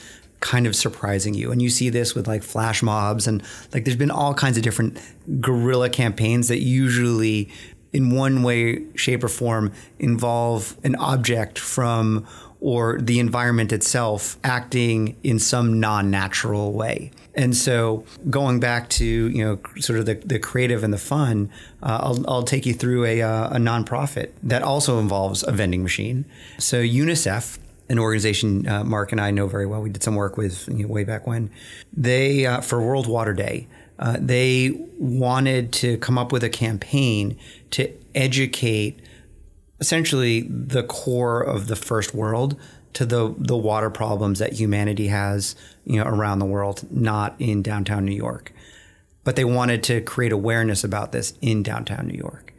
kind 0.44 0.66
of 0.66 0.76
surprising 0.76 1.32
you. 1.32 1.50
And 1.50 1.60
you 1.62 1.70
see 1.70 1.88
this 1.88 2.14
with 2.14 2.28
like 2.28 2.42
flash 2.42 2.82
mobs 2.82 3.26
and 3.26 3.42
like 3.72 3.84
there's 3.84 3.96
been 3.96 4.10
all 4.10 4.34
kinds 4.34 4.58
of 4.58 4.62
different 4.62 5.00
guerrilla 5.40 5.88
campaigns 5.88 6.48
that 6.48 6.60
usually 6.60 7.50
in 7.94 8.10
one 8.14 8.42
way, 8.42 8.84
shape, 8.94 9.24
or 9.24 9.28
form 9.28 9.72
involve 9.98 10.76
an 10.84 10.96
object 10.96 11.58
from 11.58 12.26
or 12.60 12.98
the 13.00 13.20
environment 13.20 13.72
itself 13.72 14.38
acting 14.42 15.16
in 15.22 15.38
some 15.38 15.80
non-natural 15.80 16.72
way. 16.72 17.10
And 17.34 17.54
so, 17.56 18.04
going 18.30 18.58
back 18.58 18.88
to 18.90 19.04
you 19.04 19.44
know 19.44 19.58
sort 19.80 19.98
of 19.98 20.06
the, 20.06 20.14
the 20.14 20.38
creative 20.38 20.84
and 20.84 20.92
the 20.92 20.98
fun, 20.98 21.50
uh, 21.82 22.00
I'll, 22.02 22.30
I'll 22.30 22.42
take 22.42 22.66
you 22.66 22.74
through 22.74 23.04
a, 23.04 23.22
uh, 23.22 23.48
a 23.48 23.56
nonprofit 23.56 24.30
that 24.42 24.62
also 24.62 24.98
involves 24.98 25.42
a 25.46 25.52
vending 25.52 25.82
machine. 25.82 26.24
So 26.58 26.82
UNICEF, 26.82 27.58
an 27.88 27.98
organization 27.98 28.66
uh, 28.66 28.84
Mark 28.84 29.12
and 29.12 29.20
I 29.20 29.30
know 29.30 29.46
very 29.46 29.66
well, 29.66 29.82
we 29.82 29.90
did 29.90 30.02
some 30.02 30.14
work 30.14 30.36
with 30.36 30.68
you 30.68 30.86
know, 30.86 30.88
way 30.88 31.04
back 31.04 31.26
when. 31.26 31.50
They 31.92 32.46
uh, 32.46 32.60
for 32.60 32.80
World 32.80 33.06
Water 33.06 33.32
Day, 33.32 33.68
uh, 33.98 34.16
they 34.18 34.70
wanted 34.98 35.72
to 35.74 35.98
come 35.98 36.18
up 36.18 36.32
with 36.32 36.42
a 36.42 36.48
campaign 36.48 37.38
to 37.70 37.92
educate 38.14 39.00
essentially 39.80 40.42
the 40.42 40.82
core 40.82 41.42
of 41.42 41.66
the 41.66 41.76
first 41.76 42.14
world 42.14 42.58
to 42.94 43.04
the 43.04 43.34
the 43.36 43.56
water 43.56 43.90
problems 43.90 44.38
that 44.38 44.54
humanity 44.54 45.08
has, 45.08 45.56
you 45.84 45.98
know, 45.98 46.06
around 46.08 46.38
the 46.38 46.46
world, 46.46 46.84
not 46.90 47.34
in 47.38 47.62
downtown 47.62 48.04
New 48.04 48.14
York. 48.14 48.52
But 49.24 49.36
they 49.36 49.44
wanted 49.44 49.82
to 49.84 50.00
create 50.00 50.32
awareness 50.32 50.84
about 50.84 51.12
this 51.12 51.34
in 51.40 51.62
downtown 51.62 52.06
New 52.06 52.18
York. 52.18 52.52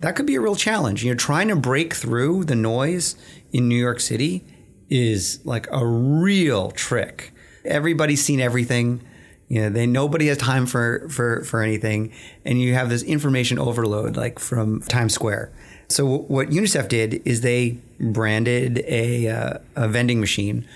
That 0.00 0.16
could 0.16 0.26
be 0.26 0.34
a 0.34 0.40
real 0.40 0.56
challenge. 0.56 1.04
You 1.04 1.12
know, 1.12 1.16
trying 1.16 1.48
to 1.48 1.56
break 1.56 1.94
through 1.94 2.44
the 2.44 2.56
noise 2.56 3.16
in 3.52 3.68
New 3.68 3.76
York 3.76 4.00
City 4.00 4.44
is 4.92 5.40
like 5.44 5.66
a 5.70 5.86
real 5.86 6.70
trick. 6.70 7.32
Everybody's 7.64 8.22
seen 8.22 8.40
everything. 8.40 9.02
You 9.48 9.62
know, 9.62 9.70
they 9.70 9.86
nobody 9.86 10.26
has 10.28 10.38
time 10.38 10.66
for 10.66 11.08
for 11.08 11.44
for 11.44 11.62
anything, 11.62 12.12
and 12.44 12.60
you 12.60 12.74
have 12.74 12.88
this 12.88 13.02
information 13.02 13.58
overload 13.58 14.16
like 14.16 14.38
from 14.38 14.80
Times 14.82 15.14
Square 15.14 15.52
so 15.92 16.06
what 16.06 16.48
UNICEF 16.48 16.88
did 16.88 17.22
is 17.24 17.42
they 17.42 17.78
branded 18.00 18.78
a, 18.86 19.28
uh, 19.28 19.58
a 19.76 19.88
vending 19.88 20.20
machine. 20.20 20.66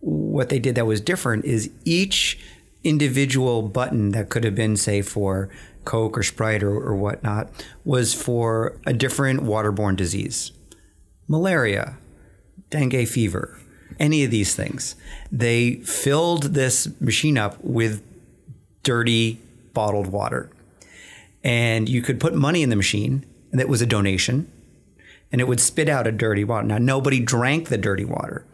What 0.00 0.48
they 0.48 0.58
did 0.58 0.74
that 0.74 0.86
was 0.86 1.00
different 1.00 1.44
is 1.44 1.70
each 1.84 2.38
individual 2.82 3.62
button 3.62 4.12
that 4.12 4.28
could 4.28 4.44
have 4.44 4.54
been, 4.54 4.76
say, 4.76 5.02
for 5.02 5.50
Coke 5.84 6.16
or 6.16 6.22
Sprite 6.22 6.62
or, 6.62 6.74
or 6.74 6.94
whatnot, 6.96 7.50
was 7.84 8.14
for 8.14 8.80
a 8.86 8.92
different 8.92 9.40
waterborne 9.40 9.96
disease, 9.96 10.52
malaria, 11.28 11.98
dengue 12.70 13.06
fever, 13.06 13.58
any 13.98 14.24
of 14.24 14.30
these 14.30 14.54
things. 14.54 14.94
They 15.30 15.76
filled 15.76 16.54
this 16.54 16.88
machine 17.00 17.38
up 17.38 17.62
with 17.62 18.02
dirty 18.82 19.40
bottled 19.72 20.08
water. 20.08 20.50
And 21.44 21.88
you 21.88 22.02
could 22.02 22.18
put 22.18 22.34
money 22.34 22.62
in 22.62 22.70
the 22.70 22.76
machine 22.76 23.24
that 23.52 23.68
was 23.68 23.80
a 23.80 23.86
donation, 23.86 24.50
and 25.30 25.40
it 25.40 25.46
would 25.46 25.60
spit 25.60 25.88
out 25.88 26.06
a 26.06 26.12
dirty 26.12 26.44
water. 26.44 26.66
Now, 26.66 26.78
nobody 26.78 27.20
drank 27.20 27.68
the 27.68 27.78
dirty 27.78 28.04
water, 28.04 28.44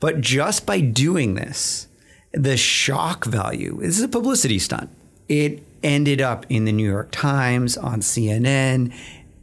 but 0.00 0.20
just 0.20 0.66
by 0.66 0.80
doing 0.80 1.34
this, 1.34 1.88
the 2.32 2.56
shock 2.56 3.24
value 3.24 3.78
this 3.80 3.96
is 3.96 4.04
a 4.04 4.08
publicity 4.08 4.58
stunt. 4.58 4.90
It 5.28 5.62
ended 5.82 6.20
up 6.20 6.44
in 6.48 6.64
the 6.64 6.72
New 6.72 6.88
York 6.88 7.08
Times, 7.10 7.76
on 7.76 8.00
CNN, 8.00 8.92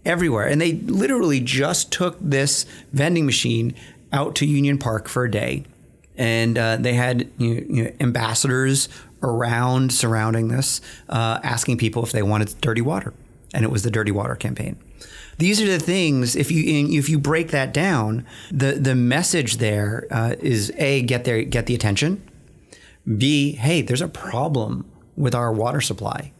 everywhere. 0.05 0.47
And 0.47 0.61
they 0.61 0.73
literally 0.73 1.39
just 1.39 1.91
took 1.91 2.17
this 2.19 2.65
vending 2.91 3.25
machine 3.25 3.73
out 4.13 4.35
to 4.35 4.45
Union 4.45 4.77
Park 4.77 5.09
for 5.09 5.25
a 5.25 5.31
day. 5.31 5.65
And 6.15 6.57
uh, 6.57 6.77
they 6.77 6.93
had 6.93 7.29
you 7.37 7.55
know, 7.55 7.61
you 7.67 7.83
know, 7.83 7.91
ambassadors 7.99 8.87
around 9.23 9.91
surrounding 9.91 10.49
this, 10.49 10.79
uh, 11.09 11.39
asking 11.43 11.77
people 11.77 12.03
if 12.03 12.11
they 12.11 12.21
wanted 12.21 12.53
dirty 12.61 12.81
water. 12.81 13.13
And 13.53 13.65
it 13.65 13.71
was 13.71 13.83
the 13.83 13.91
dirty 13.91 14.11
water 14.11 14.35
campaign. 14.35 14.77
These 15.37 15.61
are 15.61 15.67
the 15.67 15.79
things. 15.79 16.35
If 16.35 16.51
you 16.51 16.63
if 16.97 17.09
you 17.09 17.17
break 17.17 17.49
that 17.49 17.73
down, 17.73 18.25
the 18.51 18.73
the 18.73 18.95
message 18.95 19.57
there 19.57 20.07
uh, 20.11 20.35
is 20.39 20.71
a 20.77 21.01
get 21.01 21.23
there 21.23 21.43
get 21.43 21.65
the 21.65 21.75
attention. 21.75 22.21
B 23.17 23.53
hey, 23.53 23.81
there's 23.81 24.01
a 24.01 24.07
problem 24.07 24.89
with 25.17 25.33
our 25.33 25.51
water 25.51 25.81
supply. 25.81 26.31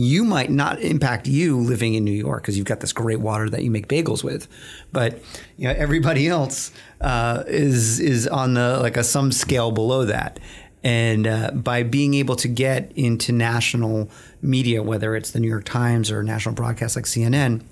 You 0.00 0.24
might 0.24 0.48
not 0.48 0.78
impact 0.78 1.26
you 1.26 1.58
living 1.58 1.94
in 1.94 2.04
New 2.04 2.12
York 2.12 2.44
because 2.44 2.56
you've 2.56 2.68
got 2.68 2.78
this 2.78 2.92
great 2.92 3.18
water 3.18 3.50
that 3.50 3.64
you 3.64 3.70
make 3.72 3.88
bagels 3.88 4.22
with, 4.22 4.46
but 4.92 5.20
you 5.56 5.66
know 5.66 5.74
everybody 5.76 6.28
else 6.28 6.70
uh, 7.00 7.42
is 7.48 7.98
is 7.98 8.28
on 8.28 8.54
the 8.54 8.78
like 8.78 8.96
a 8.96 9.02
some 9.02 9.32
scale 9.32 9.72
below 9.72 10.04
that. 10.04 10.38
And 10.84 11.26
uh, 11.26 11.50
by 11.50 11.82
being 11.82 12.14
able 12.14 12.36
to 12.36 12.46
get 12.46 12.92
into 12.94 13.32
national 13.32 14.08
media, 14.40 14.84
whether 14.84 15.16
it's 15.16 15.32
the 15.32 15.40
New 15.40 15.48
York 15.48 15.64
Times 15.64 16.12
or 16.12 16.22
national 16.22 16.54
broadcasts 16.54 16.94
like 16.94 17.06
CNN, 17.06 17.62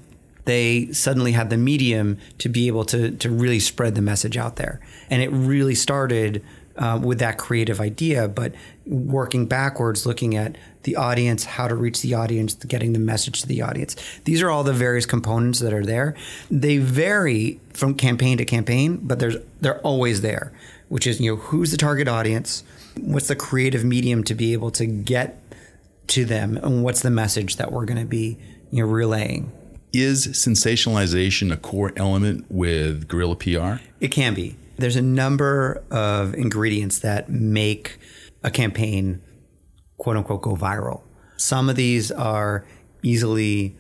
they 0.47 0.91
suddenly 0.93 1.31
had 1.31 1.49
the 1.49 1.57
medium 1.57 2.19
to 2.39 2.49
be 2.49 2.67
able 2.67 2.85
to 2.87 3.13
to 3.13 3.31
really 3.31 3.61
spread 3.61 3.95
the 3.95 4.03
message 4.03 4.37
out 4.37 4.57
there. 4.57 4.81
And 5.11 5.23
it 5.23 5.29
really 5.29 5.77
started 5.77 6.43
uh, 6.79 7.01
with 7.03 7.19
that 7.19 7.39
creative 7.39 7.81
idea, 7.81 8.29
but 8.29 8.55
working 8.87 9.47
backwards, 9.47 10.07
looking 10.07 10.37
at 10.37 10.57
the 10.83 10.97
audience, 10.97 11.45
how 11.45 11.67
to 11.67 11.75
reach 11.75 12.01
the 12.03 12.15
audience, 12.15 12.55
getting 12.55 12.93
the 12.93 12.99
message 12.99 13.41
to 13.41 13.49
the 13.49 13.63
audience. 13.63 13.97
These 14.25 14.43
are 14.43 14.51
all 14.51 14.63
the 14.63 14.73
various 14.73 15.07
components 15.07 15.59
that 15.61 15.73
are 15.73 15.85
there. 15.85 16.15
They 16.51 16.79
vary 16.79 17.61
from 17.73 17.95
campaign 17.95 18.39
to 18.39 18.45
campaign, 18.45 18.99
but 19.03 19.19
there's 19.19 19.37
they're 19.61 19.81
always 19.81 20.21
there, 20.21 20.53
which 20.89 21.07
is 21.07 21.21
you 21.21 21.33
know 21.33 21.37
who's 21.37 21.71
the 21.71 21.77
target 21.77 22.09
audience, 22.09 22.63
what's 23.01 23.29
the 23.29 23.37
creative 23.37 23.85
medium 23.85 24.23
to 24.25 24.35
be 24.35 24.53
able 24.53 24.71
to 24.73 24.87
get 24.87 25.43
to 26.09 26.25
them, 26.25 26.57
and 26.59 26.85
what's 26.85 27.03
the 27.03 27.11
message 27.11 27.57
that 27.57 27.73
we're 27.73 27.85
going 27.85 28.01
to 28.01 28.07
be 28.07 28.39
you 28.71 28.85
know 28.85 28.91
relaying. 28.91 29.51
Is 29.93 30.27
sensationalization 30.29 31.51
a 31.53 31.57
core 31.57 31.93
element 31.97 32.45
with 32.51 33.09
guerrilla 33.09 33.37
PR? 33.37 33.83
It 33.99 34.09
can 34.09 34.35
be. 34.35 34.57
There's 34.79 34.97
a 34.97 35.03
number 35.03 35.83
of 35.91 36.35
ingredients 36.35 37.01
that 37.01 37.31
make 37.31 37.99
a 38.43 38.51
campaign 38.51 39.23
quote 39.99 40.17
unquote 40.17 40.43
go 40.43 40.55
viral. 40.55 41.03
Some 41.37 41.69
of 41.69 41.77
these 41.77 42.11
are 42.13 42.67
easily 43.03 43.77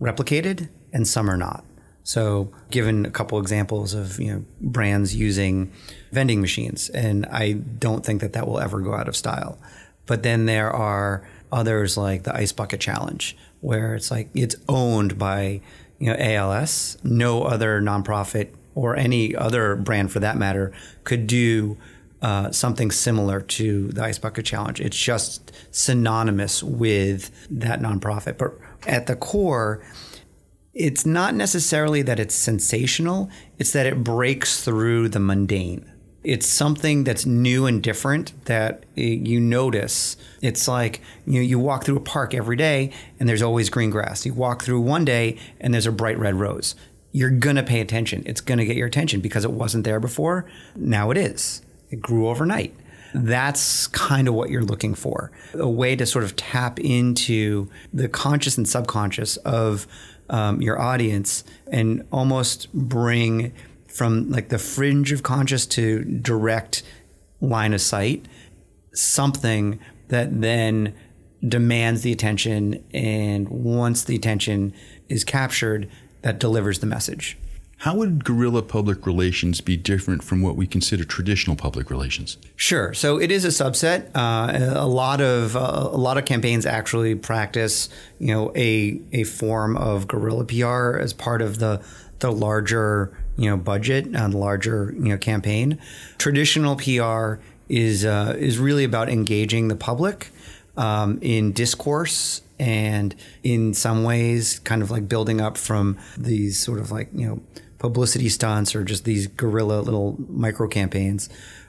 replicated 0.00 0.68
and 0.92 1.06
some 1.06 1.30
are 1.30 1.36
not. 1.36 1.64
So, 2.02 2.52
given 2.70 3.04
a 3.04 3.10
couple 3.10 3.40
examples 3.40 3.92
of 3.92 4.20
you 4.20 4.32
know 4.32 4.44
brands 4.60 5.16
using 5.16 5.72
vending 6.12 6.40
machines, 6.40 6.88
and 6.90 7.26
I 7.26 7.54
don't 7.54 8.06
think 8.06 8.20
that 8.20 8.32
that 8.34 8.46
will 8.46 8.60
ever 8.60 8.80
go 8.80 8.94
out 8.94 9.08
of 9.08 9.16
style. 9.16 9.58
But 10.06 10.22
then 10.22 10.46
there 10.46 10.70
are 10.70 11.28
others 11.50 11.96
like 11.96 12.22
the 12.22 12.32
Ice 12.32 12.52
Bucket 12.52 12.80
Challenge, 12.80 13.36
where 13.60 13.96
it's 13.96 14.12
like 14.12 14.28
it's 14.34 14.54
owned 14.68 15.18
by 15.18 15.60
you 15.98 16.06
know 16.06 16.16
ALS. 16.16 16.96
No 17.02 17.42
other 17.42 17.80
nonprofit 17.80 18.50
or 18.76 18.94
any 18.94 19.34
other 19.34 19.74
brand 19.74 20.12
for 20.12 20.20
that 20.20 20.36
matter 20.36 20.72
could 21.02 21.26
do 21.26 21.76
uh, 22.22 22.52
something 22.52 22.92
similar 22.92 23.40
to 23.40 23.88
the 23.88 24.04
Ice 24.04 24.18
Bucket 24.18 24.46
Challenge. 24.46 24.80
It's 24.80 24.96
just 24.96 25.50
synonymous 25.72 26.62
with 26.62 27.30
that 27.50 27.80
nonprofit. 27.80 28.38
But 28.38 28.54
at 28.86 29.08
the 29.08 29.16
core, 29.16 29.84
it's 30.72 31.04
not 31.04 31.34
necessarily 31.34 32.02
that 32.02 32.20
it's 32.20 32.34
sensational, 32.34 33.28
it's 33.58 33.72
that 33.72 33.86
it 33.86 34.04
breaks 34.04 34.62
through 34.62 35.08
the 35.08 35.20
mundane 35.20 35.90
it's 36.26 36.48
something 36.48 37.04
that's 37.04 37.24
new 37.24 37.66
and 37.66 37.80
different 37.80 38.32
that 38.46 38.82
you 38.96 39.38
notice. 39.38 40.16
It's 40.42 40.66
like 40.66 41.00
you 41.24 41.34
know, 41.34 41.40
you 41.40 41.60
walk 41.60 41.84
through 41.84 41.98
a 41.98 42.00
park 42.00 42.34
every 42.34 42.56
day 42.56 42.90
and 43.20 43.28
there's 43.28 43.42
always 43.42 43.70
green 43.70 43.90
grass. 43.90 44.26
You 44.26 44.34
walk 44.34 44.62
through 44.62 44.80
one 44.80 45.04
day 45.04 45.38
and 45.60 45.72
there's 45.72 45.86
a 45.86 45.92
bright 45.92 46.18
red 46.18 46.34
rose. 46.34 46.74
You're 47.16 47.30
gonna 47.30 47.62
pay 47.62 47.80
attention. 47.80 48.22
It's 48.26 48.42
gonna 48.42 48.66
get 48.66 48.76
your 48.76 48.86
attention 48.86 49.20
because 49.22 49.42
it 49.42 49.50
wasn't 49.50 49.84
there 49.84 50.00
before. 50.00 50.44
Now 50.74 51.10
it 51.10 51.16
is. 51.16 51.62
It 51.88 52.02
grew 52.02 52.28
overnight. 52.28 52.74
That's 53.14 53.86
kind 53.86 54.28
of 54.28 54.34
what 54.34 54.50
you're 54.50 54.60
looking 54.62 54.94
for. 54.94 55.32
A 55.54 55.66
way 55.66 55.96
to 55.96 56.04
sort 56.04 56.24
of 56.24 56.36
tap 56.36 56.78
into 56.78 57.70
the 57.90 58.06
conscious 58.06 58.58
and 58.58 58.68
subconscious 58.68 59.38
of 59.38 59.86
um, 60.28 60.60
your 60.60 60.78
audience 60.78 61.42
and 61.72 62.06
almost 62.12 62.70
bring 62.74 63.54
from 63.88 64.30
like 64.30 64.50
the 64.50 64.58
fringe 64.58 65.10
of 65.10 65.22
conscious 65.22 65.64
to 65.68 66.04
direct 66.04 66.82
line 67.40 67.72
of 67.72 67.80
sight, 67.80 68.26
something 68.92 69.80
that 70.08 70.42
then 70.42 70.94
demands 71.48 72.02
the 72.02 72.12
attention. 72.12 72.84
And 72.92 73.48
once 73.48 74.04
the 74.04 74.16
attention 74.16 74.74
is 75.08 75.24
captured, 75.24 75.88
that 76.26 76.40
delivers 76.40 76.80
the 76.80 76.86
message. 76.86 77.38
How 77.78 77.94
would 77.94 78.24
guerrilla 78.24 78.62
public 78.62 79.06
relations 79.06 79.60
be 79.60 79.76
different 79.76 80.24
from 80.24 80.42
what 80.42 80.56
we 80.56 80.66
consider 80.66 81.04
traditional 81.04 81.54
public 81.54 81.88
relations? 81.88 82.36
Sure. 82.56 82.92
So 82.94 83.20
it 83.20 83.30
is 83.30 83.44
a 83.44 83.48
subset. 83.48 84.10
Uh, 84.12 84.74
a 84.74 84.88
lot 84.88 85.20
of 85.20 85.54
uh, 85.54 85.60
a 85.92 85.96
lot 85.96 86.18
of 86.18 86.24
campaigns 86.24 86.66
actually 86.66 87.14
practice, 87.14 87.88
you 88.18 88.34
know, 88.34 88.50
a 88.56 89.00
a 89.12 89.22
form 89.22 89.76
of 89.76 90.08
guerrilla 90.08 90.44
PR 90.46 90.98
as 90.98 91.12
part 91.12 91.42
of 91.42 91.60
the 91.60 91.80
the 92.18 92.32
larger 92.32 93.16
you 93.36 93.48
know 93.48 93.56
budget 93.56 94.06
and 94.06 94.34
larger 94.34 94.92
you 94.96 95.10
know 95.10 95.18
campaign. 95.18 95.78
Traditional 96.18 96.74
PR 96.74 97.36
is 97.68 98.04
uh, 98.04 98.34
is 98.36 98.58
really 98.58 98.82
about 98.82 99.08
engaging 99.08 99.68
the 99.68 99.76
public 99.76 100.30
um, 100.76 101.20
in 101.22 101.52
discourse 101.52 102.42
and 102.58 103.14
in 103.42 103.74
some 103.74 104.04
ways 104.04 104.58
kind 104.60 104.82
of 104.82 104.90
like 104.90 105.08
building 105.08 105.40
up 105.40 105.58
from 105.58 105.98
these 106.16 106.58
sort 106.58 106.78
of 106.78 106.90
like 106.90 107.08
you 107.12 107.26
know 107.26 107.40
publicity 107.78 108.28
stunts 108.28 108.74
or 108.74 108.82
just 108.82 109.04
these 109.04 109.26
guerrilla 109.26 109.80
little 109.80 110.16
micro 110.28 110.66
campaigns 110.66 111.28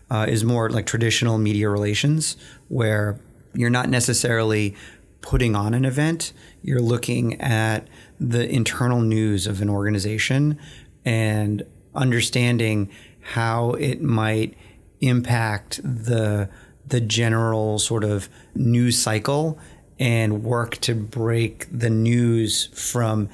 uh, 0.10 0.26
is 0.28 0.44
more 0.44 0.70
like 0.70 0.86
traditional 0.86 1.38
media 1.38 1.70
relations, 1.70 2.38
where 2.70 3.20
you're 3.54 3.70
not 3.70 3.90
necessarily 3.90 4.76
putting 5.22 5.56
on 5.56 5.74
an 5.74 5.84
event, 5.84 6.32
you're 6.62 6.80
looking 6.80 7.40
at 7.42 7.88
the 8.20 8.50
internal 8.50 9.02
news 9.02 9.48
of 9.48 9.62
an 9.62 9.70
organization 9.70 10.58
and 11.04 11.64
understanding 11.94 12.90
how 13.22 13.72
it 13.72 14.02
might 14.02 14.56
impact 15.02 15.80
the 15.84 16.50
the 16.86 17.02
general 17.02 17.78
sort 17.78 18.06
of 18.06 18.30
news 18.56 18.98
cycle 18.98 19.60
and 20.00 20.44
work 20.44 20.78
to 20.78 20.94
break 20.96 21.68
the 21.72 21.90
news 21.90 22.68
from 22.68 23.30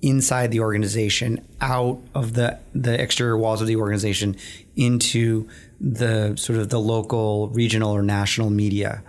inside 0.00 0.50
the 0.50 0.60
organization 0.60 1.44
out 1.60 2.00
of 2.14 2.34
the 2.34 2.58
the 2.74 3.00
exterior 3.00 3.36
walls 3.36 3.60
of 3.60 3.66
the 3.66 3.76
organization 3.76 4.36
into 4.76 5.48
the 5.80 6.36
sort 6.36 6.58
of 6.58 6.68
the 6.68 6.78
local 6.78 7.48
regional 7.48 7.92
or 7.94 8.02
national 8.02 8.50
media. 8.50 9.02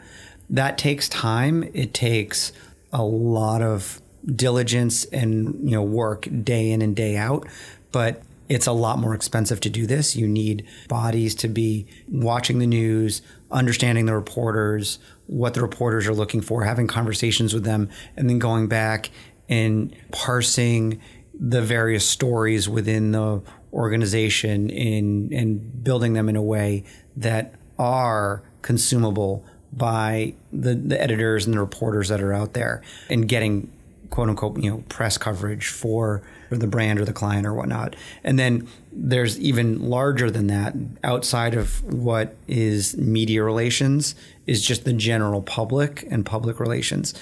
That 0.50 0.78
takes 0.78 1.08
time. 1.10 1.70
It 1.74 1.94
takes 1.94 2.52
a 2.92 3.04
lot 3.04 3.62
of 3.62 4.02
diligence 4.26 5.06
and 5.06 5.70
you 5.70 5.76
know 5.76 5.84
work 5.84 6.28
day 6.44 6.72
in 6.72 6.82
and 6.82 6.96
day 6.96 7.16
out 7.16 7.48
but 7.92 8.22
it's 8.48 8.66
a 8.66 8.72
lot 8.72 8.98
more 8.98 9.14
expensive 9.14 9.60
to 9.62 9.70
do 9.70 9.86
this. 9.86 10.16
You 10.16 10.28
need 10.28 10.66
bodies 10.88 11.36
to 11.36 11.48
be 11.48 11.86
watching 12.10 12.58
the 12.58 12.68
news 12.68 13.22
understanding 13.52 14.06
the 14.06 14.14
reporters 14.14 15.00
what 15.28 15.54
the 15.54 15.62
reporters 15.62 16.08
are 16.08 16.14
looking 16.14 16.42
for 16.42 16.64
having 16.64 16.88
conversations 16.88 17.54
with 17.54 17.64
them 17.64 17.90
and 18.16 18.30
then 18.30 18.40
going 18.40 18.68
back 18.68 19.10
and 19.48 19.96
parsing 20.12 21.00
the 21.34 21.62
various 21.62 22.06
stories 22.06 22.68
within 22.68 23.12
the 23.12 23.42
organization 23.74 24.70
in 24.70 25.32
and 25.34 25.84
building 25.84 26.14
them 26.14 26.28
in 26.28 26.36
a 26.36 26.42
way 26.42 26.84
that 27.16 27.54
are 27.78 28.44
consumable 28.62 29.46
by 29.72 30.34
the, 30.52 30.74
the 30.74 31.00
editors 31.00 31.46
and 31.46 31.54
the 31.54 31.60
reporters 31.60 32.10
that 32.10 32.22
are 32.22 32.34
out 32.34 32.54
there 32.54 32.82
and 33.10 33.28
getting 33.28 33.72
quote 34.10 34.30
unquote 34.30 34.58
you 34.62 34.70
know 34.70 34.84
press 34.90 35.18
coverage 35.18 35.68
for, 35.68 36.22
for 36.50 36.58
the 36.58 36.68
brand 36.68 37.00
or 37.00 37.06
the 37.06 37.14
client 37.14 37.46
or 37.46 37.54
whatnot 37.54 37.96
and 38.24 38.38
then 38.38 38.68
there's 38.92 39.40
even 39.40 39.80
larger 39.80 40.30
than 40.30 40.48
that 40.48 40.74
outside 41.04 41.54
of 41.54 41.82
what 41.84 42.36
is 42.48 42.98
media 42.98 43.44
relations 43.44 44.16
is 44.48 44.66
just 44.66 44.84
the 44.84 44.94
general 44.94 45.42
public 45.42 46.06
and 46.10 46.26
public 46.26 46.60
relations 46.60 47.14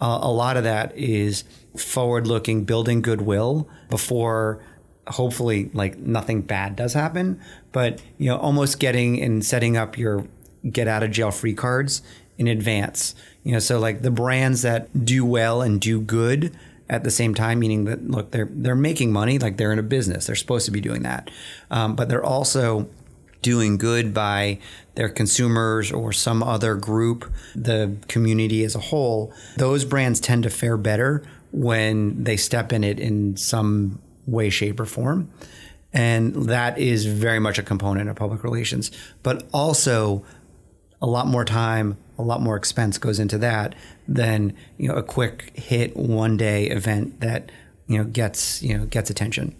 uh, 0.00 0.18
a 0.22 0.30
lot 0.30 0.56
of 0.56 0.64
that 0.64 0.96
is 0.96 1.44
forward 1.76 2.26
looking, 2.26 2.64
building 2.64 3.02
goodwill 3.02 3.68
before 3.88 4.62
hopefully 5.08 5.70
like 5.72 5.96
nothing 5.98 6.42
bad 6.42 6.76
does 6.76 6.92
happen. 6.92 7.40
But 7.72 8.02
you 8.18 8.28
know, 8.28 8.36
almost 8.36 8.78
getting 8.78 9.20
and 9.22 9.44
setting 9.44 9.76
up 9.76 9.96
your 9.96 10.26
get 10.70 10.88
out 10.88 11.02
of 11.02 11.10
jail 11.12 11.30
free 11.30 11.54
cards 11.54 12.02
in 12.36 12.48
advance. 12.48 13.14
You 13.42 13.52
know, 13.52 13.58
so 13.58 13.78
like 13.78 14.02
the 14.02 14.10
brands 14.10 14.62
that 14.62 15.04
do 15.04 15.24
well 15.24 15.62
and 15.62 15.80
do 15.80 16.00
good 16.00 16.56
at 16.88 17.04
the 17.04 17.10
same 17.10 17.34
time, 17.34 17.58
meaning 17.58 17.84
that 17.84 18.08
look, 18.08 18.30
they're 18.30 18.48
they're 18.50 18.74
making 18.74 19.12
money, 19.12 19.38
like 19.38 19.56
they're 19.56 19.72
in 19.72 19.78
a 19.78 19.82
business, 19.82 20.26
they're 20.26 20.36
supposed 20.36 20.66
to 20.66 20.70
be 20.70 20.80
doing 20.80 21.02
that, 21.02 21.30
um, 21.70 21.96
but 21.96 22.08
they're 22.08 22.24
also 22.24 22.88
doing 23.42 23.78
good 23.78 24.12
by 24.12 24.58
their 24.96 25.08
consumers 25.08 25.92
or 25.92 26.12
some 26.12 26.42
other 26.42 26.74
group, 26.74 27.30
the 27.54 27.96
community 28.08 28.64
as 28.64 28.74
a 28.74 28.80
whole, 28.80 29.32
those 29.56 29.84
brands 29.84 30.18
tend 30.18 30.42
to 30.42 30.50
fare 30.50 30.76
better 30.76 31.22
when 31.52 32.24
they 32.24 32.36
step 32.36 32.72
in 32.72 32.82
it 32.82 32.98
in 32.98 33.36
some 33.36 34.00
way, 34.26 34.50
shape, 34.50 34.80
or 34.80 34.84
form. 34.84 35.30
And 35.92 36.34
that 36.46 36.76
is 36.78 37.06
very 37.06 37.38
much 37.38 37.58
a 37.58 37.62
component 37.62 38.10
of 38.10 38.16
public 38.16 38.42
relations. 38.42 38.90
But 39.22 39.46
also, 39.52 40.24
a 41.00 41.06
lot 41.06 41.26
more 41.26 41.44
time, 41.44 41.96
a 42.18 42.22
lot 42.22 42.40
more 42.40 42.56
expense 42.56 42.98
goes 42.98 43.18
into 43.18 43.38
that 43.38 43.74
than 44.08 44.54
you 44.78 44.88
know 44.88 44.94
a 44.94 45.02
quick 45.02 45.52
hit 45.54 45.96
one 45.96 46.36
day 46.36 46.66
event 46.66 47.20
that 47.20 47.50
you 47.86 47.98
know 47.98 48.04
gets 48.04 48.62
you 48.62 48.76
know 48.76 48.86
gets 48.86 49.10
attention. 49.10 49.54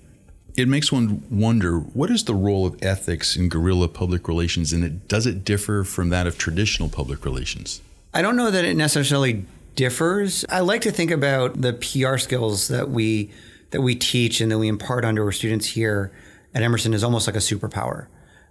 It 0.56 0.68
makes 0.68 0.90
one 0.90 1.22
wonder 1.30 1.78
what 1.78 2.10
is 2.10 2.24
the 2.24 2.34
role 2.34 2.64
of 2.66 2.82
ethics 2.82 3.36
in 3.36 3.50
guerrilla 3.50 3.88
public 3.88 4.26
relations 4.26 4.72
and 4.72 4.82
it 4.82 5.06
does 5.08 5.26
it 5.26 5.44
differ 5.44 5.84
from 5.84 6.08
that 6.08 6.26
of 6.26 6.38
traditional 6.38 6.88
public 6.88 7.24
relations? 7.24 7.82
I 8.14 8.22
don't 8.22 8.36
know 8.36 8.50
that 8.50 8.64
it 8.64 8.74
necessarily 8.74 9.44
differs. 9.74 10.46
I 10.48 10.60
like 10.60 10.80
to 10.82 10.90
think 10.90 11.10
about 11.10 11.60
the 11.60 11.74
pr 11.74 12.16
skills 12.16 12.68
that 12.68 12.88
we 12.90 13.30
that 13.70 13.82
we 13.82 13.94
teach 13.94 14.40
and 14.40 14.50
that 14.50 14.58
we 14.58 14.68
impart 14.68 15.04
onto 15.04 15.22
our 15.22 15.32
students 15.32 15.66
here 15.66 16.10
at 16.54 16.62
emerson 16.62 16.94
is 16.94 17.04
almost 17.04 17.26
like 17.26 17.36
a 17.36 17.40
superpower. 17.40 18.06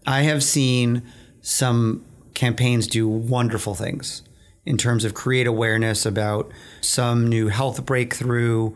I 0.05 0.21
have 0.21 0.43
seen 0.43 1.01
some 1.41 2.05
campaigns 2.35 2.87
do 2.87 3.07
wonderful 3.07 3.73
things 3.73 4.21
in 4.65 4.77
terms 4.77 5.05
of 5.05 5.13
create 5.13 5.47
awareness 5.47 6.05
about 6.05 6.51
some 6.81 7.27
new 7.27 7.47
health 7.47 7.85
breakthrough 7.85 8.73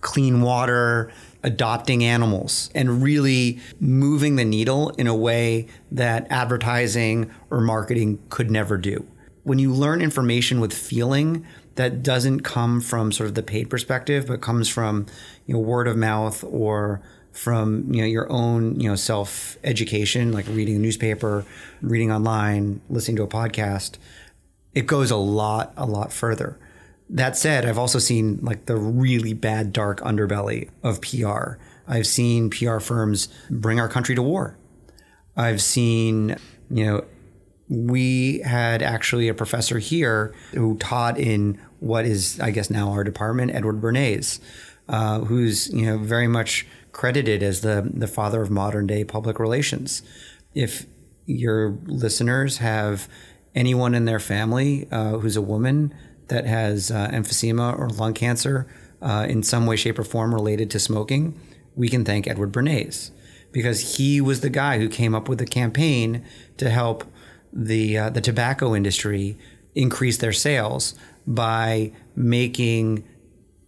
clean 0.00 0.42
water 0.42 1.10
adopting 1.42 2.04
animals 2.04 2.70
and 2.74 3.02
really 3.02 3.58
moving 3.80 4.36
the 4.36 4.44
needle 4.44 4.90
in 4.90 5.06
a 5.06 5.14
way 5.14 5.66
that 5.90 6.26
advertising 6.30 7.30
or 7.50 7.60
marketing 7.60 8.18
could 8.28 8.50
never 8.50 8.76
do. 8.76 9.06
When 9.42 9.58
you 9.58 9.72
learn 9.72 10.02
information 10.02 10.60
with 10.60 10.72
feeling 10.72 11.44
that 11.74 12.02
doesn't 12.02 12.40
come 12.40 12.80
from 12.80 13.10
sort 13.10 13.28
of 13.28 13.34
the 13.34 13.42
paid 13.42 13.70
perspective, 13.70 14.26
but 14.26 14.40
comes 14.40 14.68
from 14.68 15.06
you 15.46 15.54
know 15.54 15.60
word 15.60 15.88
of 15.88 15.96
mouth 15.96 16.44
or 16.44 17.02
from 17.32 17.92
you 17.92 18.02
know 18.02 18.06
your 18.06 18.30
own 18.30 18.78
you 18.78 18.88
know 18.88 18.96
self 18.96 19.56
education, 19.64 20.32
like 20.32 20.46
reading 20.48 20.76
a 20.76 20.78
newspaper, 20.78 21.44
reading 21.80 22.12
online, 22.12 22.80
listening 22.88 23.16
to 23.16 23.22
a 23.22 23.28
podcast, 23.28 23.96
it 24.74 24.86
goes 24.86 25.10
a 25.10 25.16
lot 25.16 25.72
a 25.76 25.86
lot 25.86 26.12
further. 26.12 26.58
That 27.08 27.36
said, 27.36 27.66
I've 27.66 27.78
also 27.78 27.98
seen 27.98 28.38
like 28.42 28.66
the 28.66 28.76
really 28.76 29.34
bad 29.34 29.72
dark 29.72 30.00
underbelly 30.00 30.70
of 30.82 31.00
PR. 31.00 31.58
I've 31.86 32.06
seen 32.06 32.48
PR 32.48 32.78
firms 32.78 33.28
bring 33.50 33.80
our 33.80 33.88
country 33.88 34.14
to 34.14 34.22
war. 34.22 34.56
I've 35.36 35.60
seen, 35.60 36.36
you 36.70 36.86
know, 36.86 37.04
we 37.68 38.40
had 38.40 38.82
actually 38.82 39.28
a 39.28 39.34
professor 39.34 39.78
here 39.78 40.34
who 40.52 40.76
taught 40.78 41.18
in 41.18 41.58
what 41.80 42.04
is, 42.04 42.38
I 42.40 42.50
guess, 42.50 42.70
now 42.70 42.90
our 42.90 43.02
department, 43.02 43.54
Edward 43.54 43.80
Bernays, 43.80 44.40
uh, 44.88 45.20
who's 45.20 45.72
you 45.72 45.86
know 45.86 45.98
very 45.98 46.28
much 46.28 46.66
credited 46.92 47.42
as 47.42 47.62
the 47.62 47.90
the 47.92 48.06
father 48.06 48.42
of 48.42 48.50
modern 48.50 48.86
day 48.86 49.04
public 49.04 49.38
relations. 49.38 50.02
If 50.54 50.86
your 51.26 51.78
listeners 51.86 52.58
have 52.58 53.08
anyone 53.54 53.94
in 53.94 54.04
their 54.04 54.20
family 54.20 54.88
uh, 54.90 55.18
who's 55.18 55.36
a 55.36 55.42
woman 55.42 55.94
that 56.28 56.46
has 56.46 56.90
uh, 56.90 57.08
emphysema 57.08 57.78
or 57.78 57.88
lung 57.88 58.14
cancer 58.14 58.66
uh, 59.00 59.26
in 59.28 59.42
some 59.42 59.66
way, 59.66 59.76
shape, 59.76 59.98
or 59.98 60.04
form 60.04 60.34
related 60.34 60.70
to 60.70 60.78
smoking, 60.78 61.38
we 61.74 61.88
can 61.88 62.04
thank 62.04 62.26
Edward 62.26 62.52
Bernays 62.52 63.10
because 63.50 63.96
he 63.98 64.20
was 64.20 64.40
the 64.40 64.50
guy 64.50 64.78
who 64.78 64.88
came 64.88 65.14
up 65.14 65.28
with 65.28 65.40
a 65.40 65.46
campaign 65.46 66.24
to 66.56 66.70
help 66.70 67.04
the 67.52 67.98
uh, 67.98 68.10
the 68.10 68.20
tobacco 68.20 68.74
industry 68.74 69.36
increase 69.74 70.18
their 70.18 70.32
sales 70.32 70.94
by 71.26 71.92
making 72.14 73.04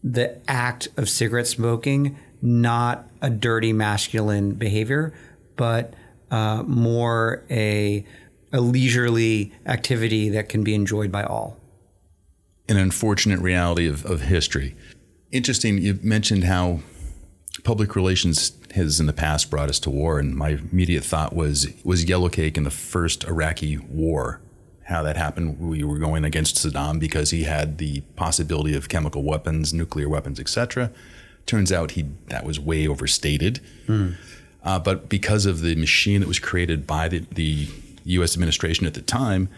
the 0.02 0.38
act 0.50 0.88
of 0.96 1.08
cigarette 1.08 1.46
smoking 1.46 2.16
not 2.44 3.08
a 3.22 3.30
dirty 3.30 3.72
masculine 3.72 4.52
behavior, 4.52 5.14
but 5.56 5.94
uh, 6.30 6.62
more 6.64 7.42
a 7.50 8.04
a 8.52 8.60
leisurely 8.60 9.52
activity 9.66 10.28
that 10.28 10.48
can 10.48 10.62
be 10.62 10.74
enjoyed 10.74 11.10
by 11.10 11.24
all 11.24 11.58
an 12.68 12.76
unfortunate 12.76 13.40
reality 13.40 13.86
of, 13.86 14.06
of 14.06 14.22
history. 14.22 14.76
Interesting, 15.32 15.78
you 15.78 15.98
mentioned 16.02 16.44
how 16.44 16.80
public 17.62 17.96
relations 17.96 18.52
has 18.74 19.00
in 19.00 19.06
the 19.06 19.12
past 19.12 19.50
brought 19.50 19.68
us 19.68 19.78
to 19.80 19.90
war, 19.90 20.18
and 20.18 20.34
my 20.34 20.50
immediate 20.70 21.04
thought 21.04 21.34
was 21.34 21.66
was 21.82 22.04
yellow 22.04 22.28
cake 22.28 22.56
in 22.56 22.64
the 22.64 22.70
first 22.70 23.24
Iraqi 23.24 23.78
war. 23.78 24.40
How 24.84 25.02
that 25.02 25.16
happened, 25.16 25.58
we 25.60 25.82
were 25.82 25.98
going 25.98 26.24
against 26.24 26.56
Saddam 26.56 27.00
because 27.00 27.30
he 27.30 27.44
had 27.44 27.78
the 27.78 28.02
possibility 28.16 28.76
of 28.76 28.90
chemical 28.90 29.22
weapons, 29.22 29.72
nuclear 29.72 30.10
weapons, 30.10 30.38
etc. 30.38 30.92
Turns 31.46 31.70
out 31.72 31.92
he 31.92 32.06
that 32.28 32.44
was 32.44 32.58
way 32.58 32.86
overstated. 32.86 33.60
Mm. 33.86 34.16
Uh, 34.62 34.78
but 34.78 35.08
because 35.08 35.44
of 35.44 35.60
the 35.60 35.74
machine 35.74 36.20
that 36.20 36.26
was 36.26 36.38
created 36.38 36.86
by 36.86 37.08
the, 37.08 37.18
the 37.32 37.68
U.S. 38.04 38.34
administration 38.34 38.86
at 38.86 38.94
the 38.94 39.02
time, 39.02 39.48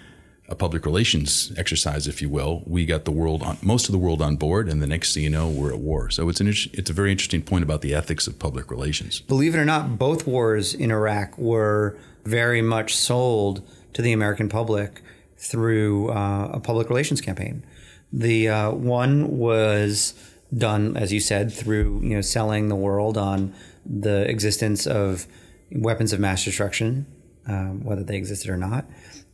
a 0.48 0.54
public 0.54 0.86
relations 0.86 1.52
exercise, 1.56 2.06
if 2.06 2.22
you 2.22 2.28
will. 2.28 2.62
We 2.66 2.86
got 2.86 3.04
the 3.04 3.10
world 3.10 3.42
on 3.42 3.58
most 3.62 3.86
of 3.86 3.92
the 3.92 3.98
world 3.98 4.22
on 4.22 4.36
board, 4.36 4.68
and 4.68 4.80
the 4.80 4.86
next 4.86 5.14
thing 5.14 5.24
you 5.24 5.30
know, 5.30 5.48
we're 5.48 5.72
at 5.72 5.80
war. 5.80 6.10
So 6.10 6.28
it's 6.28 6.40
an 6.40 6.48
it's 6.48 6.90
a 6.90 6.92
very 6.92 7.10
interesting 7.10 7.42
point 7.42 7.64
about 7.64 7.80
the 7.80 7.94
ethics 7.94 8.26
of 8.26 8.38
public 8.38 8.70
relations. 8.70 9.20
Believe 9.20 9.54
it 9.54 9.58
or 9.58 9.64
not, 9.64 9.98
both 9.98 10.26
wars 10.26 10.74
in 10.74 10.90
Iraq 10.90 11.36
were 11.36 11.96
very 12.24 12.62
much 12.62 12.94
sold 12.94 13.62
to 13.94 14.02
the 14.02 14.12
American 14.12 14.48
public 14.48 15.02
through 15.36 16.10
uh, 16.10 16.50
a 16.52 16.60
public 16.60 16.88
relations 16.88 17.20
campaign. 17.20 17.64
The 18.12 18.48
uh, 18.48 18.70
one 18.70 19.38
was 19.38 20.14
done, 20.56 20.96
as 20.96 21.12
you 21.12 21.20
said, 21.20 21.52
through 21.52 22.00
you 22.02 22.14
know 22.14 22.20
selling 22.20 22.68
the 22.68 22.76
world 22.76 23.16
on 23.18 23.52
the 23.84 24.28
existence 24.28 24.86
of 24.86 25.26
weapons 25.70 26.12
of 26.12 26.20
mass 26.20 26.44
destruction, 26.44 27.06
um, 27.46 27.84
whether 27.84 28.02
they 28.02 28.16
existed 28.16 28.50
or 28.50 28.56
not. 28.56 28.86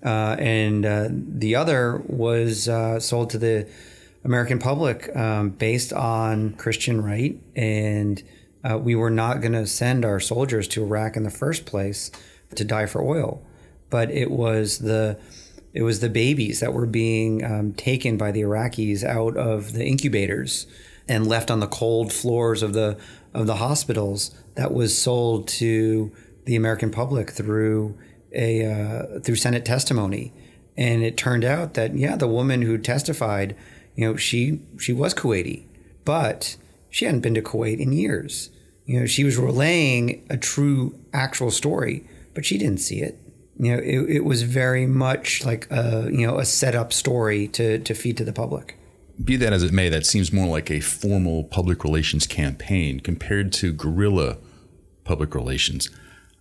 Uh, 0.04 0.36
and 0.38 0.84
uh, 0.84 1.08
the 1.10 1.54
other 1.54 2.02
was 2.06 2.68
uh, 2.68 2.98
sold 2.98 3.30
to 3.30 3.38
the 3.38 3.68
American 4.24 4.58
public 4.58 5.14
um, 5.16 5.50
based 5.50 5.92
on 5.92 6.54
Christian 6.54 7.02
right. 7.02 7.38
And 7.54 8.22
uh, 8.64 8.78
we 8.78 8.94
were 8.94 9.10
not 9.10 9.40
going 9.40 9.52
to 9.52 9.66
send 9.66 10.04
our 10.04 10.20
soldiers 10.20 10.68
to 10.68 10.82
Iraq 10.82 11.16
in 11.16 11.22
the 11.22 11.30
first 11.30 11.66
place 11.66 12.10
to 12.54 12.64
die 12.64 12.86
for 12.86 13.02
oil, 13.02 13.42
but 13.90 14.10
it 14.10 14.30
was 14.30 14.78
the 14.78 15.18
it 15.74 15.82
was 15.82 16.00
the 16.00 16.10
babies 16.10 16.60
that 16.60 16.74
were 16.74 16.86
being 16.86 17.42
um, 17.42 17.72
taken 17.72 18.18
by 18.18 18.30
the 18.30 18.42
Iraqis 18.42 19.02
out 19.02 19.38
of 19.38 19.72
the 19.72 19.86
incubators 19.86 20.66
and 21.08 21.26
left 21.26 21.50
on 21.50 21.60
the 21.60 21.66
cold 21.66 22.12
floors 22.12 22.62
of 22.62 22.72
the 22.72 22.98
of 23.34 23.46
the 23.46 23.56
hospitals 23.56 24.34
that 24.54 24.72
was 24.72 25.00
sold 25.00 25.48
to 25.48 26.12
the 26.44 26.56
American 26.56 26.90
public 26.90 27.30
through 27.30 27.96
a 28.34 28.64
uh, 28.64 29.20
through 29.20 29.36
Senate 29.36 29.64
testimony, 29.64 30.32
and 30.76 31.02
it 31.02 31.16
turned 31.16 31.44
out 31.44 31.74
that 31.74 31.94
yeah, 31.96 32.16
the 32.16 32.28
woman 32.28 32.62
who 32.62 32.78
testified, 32.78 33.56
you 33.94 34.06
know, 34.06 34.16
she 34.16 34.60
she 34.78 34.92
was 34.92 35.14
Kuwaiti, 35.14 35.64
but 36.04 36.56
she 36.90 37.04
hadn't 37.04 37.20
been 37.20 37.34
to 37.34 37.42
Kuwait 37.42 37.78
in 37.78 37.92
years. 37.92 38.50
You 38.84 39.00
know, 39.00 39.06
she 39.06 39.24
was 39.24 39.38
relaying 39.38 40.26
a 40.28 40.36
true, 40.36 40.98
actual 41.12 41.50
story, 41.50 42.04
but 42.34 42.44
she 42.44 42.58
didn't 42.58 42.80
see 42.80 43.00
it. 43.00 43.18
You 43.58 43.76
know, 43.76 43.82
it, 43.82 44.16
it 44.16 44.24
was 44.24 44.42
very 44.42 44.86
much 44.86 45.44
like 45.44 45.70
a 45.70 46.08
you 46.10 46.26
know 46.26 46.38
a 46.38 46.44
set 46.44 46.74
up 46.74 46.92
story 46.92 47.48
to 47.48 47.78
to 47.78 47.94
feed 47.94 48.16
to 48.18 48.24
the 48.24 48.32
public. 48.32 48.78
Be 49.22 49.36
that 49.36 49.52
as 49.52 49.62
it 49.62 49.72
may, 49.72 49.88
that 49.88 50.06
seems 50.06 50.32
more 50.32 50.46
like 50.46 50.70
a 50.70 50.80
formal 50.80 51.44
public 51.44 51.84
relations 51.84 52.26
campaign 52.26 53.00
compared 53.00 53.52
to 53.54 53.72
guerrilla 53.72 54.38
public 55.04 55.34
relations. 55.34 55.90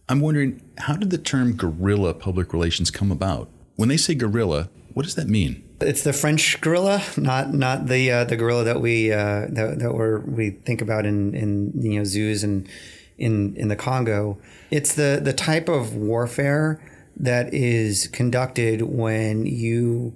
I'm 0.08 0.20
wondering, 0.20 0.62
how 0.78 0.96
did 0.96 1.10
the 1.10 1.18
term 1.18 1.56
guerrilla 1.56 2.14
public 2.14 2.54
relations 2.54 2.92
come 2.92 3.12
about? 3.12 3.50
When 3.76 3.90
they 3.90 3.98
say 3.98 4.16
guerrilla, 4.16 4.70
what 4.94 5.04
does 5.04 5.16
that 5.16 5.28
mean? 5.28 5.64
It's 5.80 6.04
the 6.04 6.14
French 6.14 6.62
guerrilla, 6.62 7.02
not 7.18 7.54
not 7.54 7.88
the 7.88 8.12
uh, 8.12 8.24
the 8.26 8.36
guerrilla 8.36 8.64
that 8.66 8.82
we 8.82 9.12
uh, 9.12 9.48
that, 9.50 9.80
that 9.80 9.94
we 9.94 10.34
we 10.34 10.50
think 10.52 10.82
about 10.82 11.06
in 11.06 11.34
in 11.34 11.72
you 11.82 12.00
know 12.00 12.04
zoos 12.04 12.44
and 12.44 12.70
in 13.18 13.56
in 13.56 13.68
the 13.68 13.76
Congo. 13.76 14.38
It's 14.70 14.94
the 14.94 15.20
the 15.24 15.34
type 15.34 15.70
of 15.70 15.96
warfare 15.96 16.82
that 17.22 17.54
is 17.54 18.08
conducted 18.08 18.82
when 18.82 19.46
you 19.46 20.14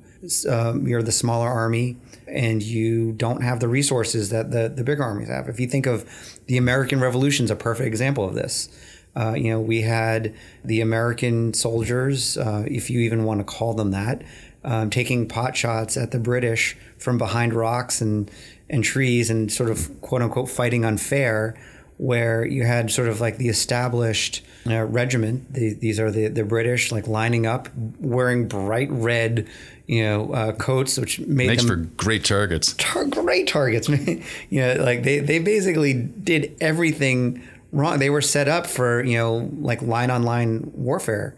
um, 0.49 0.87
you're 0.87 1.03
the 1.03 1.11
smaller 1.11 1.47
army 1.47 1.97
and 2.27 2.63
you 2.63 3.11
don't 3.11 3.43
have 3.43 3.59
the 3.59 3.67
resources 3.67 4.29
that 4.29 4.51
the 4.51 4.67
the 4.67 4.83
big 4.83 4.99
armies 4.99 5.29
have. 5.29 5.47
If 5.47 5.59
you 5.59 5.67
think 5.67 5.85
of 5.85 6.03
the 6.47 6.57
American 6.57 6.99
Revolution, 6.99 7.45
is 7.45 7.51
a 7.51 7.55
perfect 7.55 7.87
example 7.87 8.27
of 8.27 8.33
this. 8.33 8.69
Uh, 9.15 9.33
you 9.33 9.49
know, 9.49 9.61
we 9.61 9.81
had 9.81 10.35
the 10.63 10.81
American 10.81 11.53
soldiers, 11.53 12.37
uh, 12.37 12.65
if 12.67 12.89
you 12.89 12.99
even 12.99 13.23
want 13.23 13.39
to 13.39 13.45
call 13.45 13.73
them 13.73 13.91
that, 13.91 14.21
um, 14.65 14.89
taking 14.89 15.25
pot 15.27 15.55
shots 15.55 15.95
at 15.95 16.11
the 16.11 16.19
British 16.19 16.75
from 16.97 17.17
behind 17.17 17.53
rocks 17.53 18.01
and, 18.01 18.29
and 18.69 18.83
trees 18.83 19.29
and 19.29 19.49
sort 19.51 19.69
of 19.69 20.01
quote 20.01 20.21
unquote 20.21 20.49
fighting 20.49 20.83
unfair, 20.83 21.55
where 21.97 22.45
you 22.45 22.63
had 22.63 22.91
sort 22.91 23.07
of 23.07 23.21
like 23.21 23.37
the 23.37 23.47
established 23.49 24.43
uh, 24.67 24.83
regiment. 24.83 25.53
The, 25.53 25.73
these 25.73 25.99
are 25.99 26.11
the, 26.11 26.27
the 26.27 26.43
British, 26.43 26.91
like 26.91 27.07
lining 27.07 27.45
up, 27.45 27.69
wearing 27.99 28.47
bright 28.47 28.89
red, 28.91 29.47
you 29.87 30.03
know, 30.03 30.33
uh, 30.33 30.51
coats, 30.53 30.97
which 30.97 31.19
made 31.19 31.47
Makes 31.47 31.63
them 31.65 31.89
for 31.89 32.03
great 32.03 32.25
targets. 32.25 32.73
tar- 32.77 33.05
great 33.05 33.47
targets. 33.47 33.87
you 34.49 34.61
know, 34.61 34.75
like 34.75 35.03
they, 35.03 35.19
they 35.19 35.39
basically 35.39 35.93
did 35.93 36.55
everything 36.59 37.41
wrong. 37.71 37.99
They 37.99 38.09
were 38.09 38.21
set 38.21 38.47
up 38.47 38.67
for, 38.67 39.03
you 39.03 39.17
know, 39.17 39.49
like 39.59 39.81
line 39.81 40.09
on 40.09 40.23
line 40.23 40.71
warfare. 40.73 41.35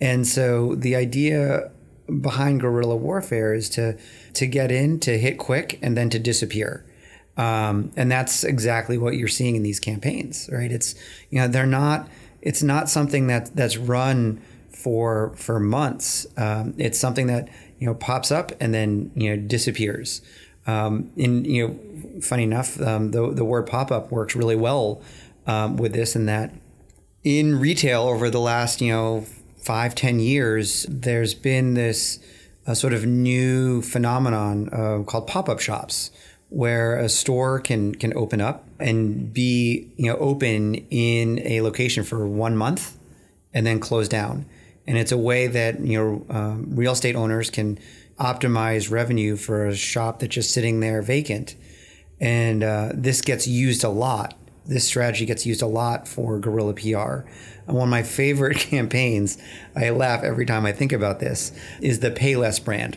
And 0.00 0.26
so 0.26 0.74
the 0.74 0.96
idea 0.96 1.70
behind 2.20 2.60
guerrilla 2.60 2.96
warfare 2.96 3.54
is 3.54 3.68
to 3.70 3.96
to 4.32 4.46
get 4.46 4.72
in, 4.72 4.98
to 5.00 5.18
hit 5.18 5.38
quick, 5.38 5.78
and 5.82 5.96
then 5.96 6.10
to 6.10 6.18
disappear. 6.18 6.84
Um, 7.36 7.92
and 7.96 8.10
that's 8.10 8.44
exactly 8.44 8.98
what 8.98 9.14
you're 9.14 9.28
seeing 9.28 9.56
in 9.56 9.62
these 9.62 9.80
campaigns, 9.80 10.48
right? 10.52 10.70
It's 10.70 10.94
you 11.30 11.40
know 11.40 11.48
they're 11.48 11.66
not. 11.66 12.08
It's 12.42 12.62
not 12.62 12.88
something 12.88 13.26
that 13.28 13.54
that's 13.54 13.76
run 13.76 14.40
for 14.70 15.32
for 15.36 15.60
months. 15.60 16.26
Um, 16.36 16.74
it's 16.76 16.98
something 16.98 17.26
that 17.28 17.48
you 17.78 17.86
know 17.86 17.94
pops 17.94 18.30
up 18.30 18.52
and 18.60 18.74
then 18.74 19.10
you 19.14 19.30
know 19.30 19.36
disappears. 19.36 20.22
Um, 20.66 21.10
and 21.16 21.46
you 21.46 21.68
know, 21.68 22.20
funny 22.20 22.44
enough, 22.44 22.80
um, 22.80 23.10
the 23.10 23.32
the 23.32 23.44
word 23.44 23.66
pop 23.66 23.90
up 23.90 24.10
works 24.10 24.34
really 24.34 24.56
well 24.56 25.02
um, 25.46 25.76
with 25.76 25.92
this 25.92 26.14
and 26.14 26.28
that. 26.28 26.54
In 27.22 27.58
retail, 27.58 28.02
over 28.02 28.30
the 28.30 28.40
last 28.40 28.80
you 28.80 28.92
know 28.92 29.26
five 29.58 29.94
ten 29.94 30.20
years, 30.20 30.86
there's 30.88 31.34
been 31.34 31.74
this 31.74 32.18
uh, 32.66 32.74
sort 32.74 32.92
of 32.92 33.06
new 33.06 33.82
phenomenon 33.82 34.68
uh, 34.72 35.02
called 35.04 35.26
pop 35.26 35.48
up 35.48 35.60
shops, 35.60 36.10
where 36.50 36.96
a 36.96 37.08
store 37.08 37.60
can 37.60 37.94
can 37.94 38.16
open 38.16 38.40
up 38.40 38.66
and 38.78 39.32
be 39.32 39.90
you 39.96 40.06
know 40.06 40.16
open 40.18 40.74
in 40.90 41.40
a 41.40 41.60
location 41.62 42.04
for 42.04 42.26
one 42.26 42.56
month 42.56 42.98
and 43.54 43.66
then 43.66 43.80
close 43.80 44.08
down. 44.08 44.46
And 44.86 44.98
it's 44.98 45.12
a 45.12 45.18
way 45.18 45.46
that 45.46 45.80
you 45.80 45.98
know 45.98 46.26
um, 46.34 46.66
real 46.74 46.92
estate 46.92 47.16
owners 47.16 47.50
can 47.50 47.78
optimize 48.18 48.90
revenue 48.90 49.36
for 49.36 49.66
a 49.66 49.74
shop 49.74 50.18
that's 50.20 50.34
just 50.34 50.52
sitting 50.52 50.80
there 50.80 51.00
vacant. 51.02 51.56
And 52.20 52.62
uh, 52.62 52.90
this 52.92 53.22
gets 53.22 53.46
used 53.46 53.82
a 53.82 53.88
lot 53.88 54.34
this 54.70 54.86
strategy 54.86 55.26
gets 55.26 55.44
used 55.44 55.62
a 55.62 55.66
lot 55.66 56.06
for 56.06 56.38
guerrilla 56.38 56.74
PR. 56.74 57.28
And 57.66 57.76
one 57.76 57.88
of 57.88 57.90
my 57.90 58.04
favorite 58.04 58.56
campaigns, 58.58 59.36
I 59.74 59.90
laugh 59.90 60.22
every 60.22 60.46
time 60.46 60.64
I 60.64 60.72
think 60.72 60.92
about 60.92 61.18
this, 61.18 61.52
is 61.80 62.00
the 62.00 62.10
Payless 62.10 62.64
brand. 62.64 62.96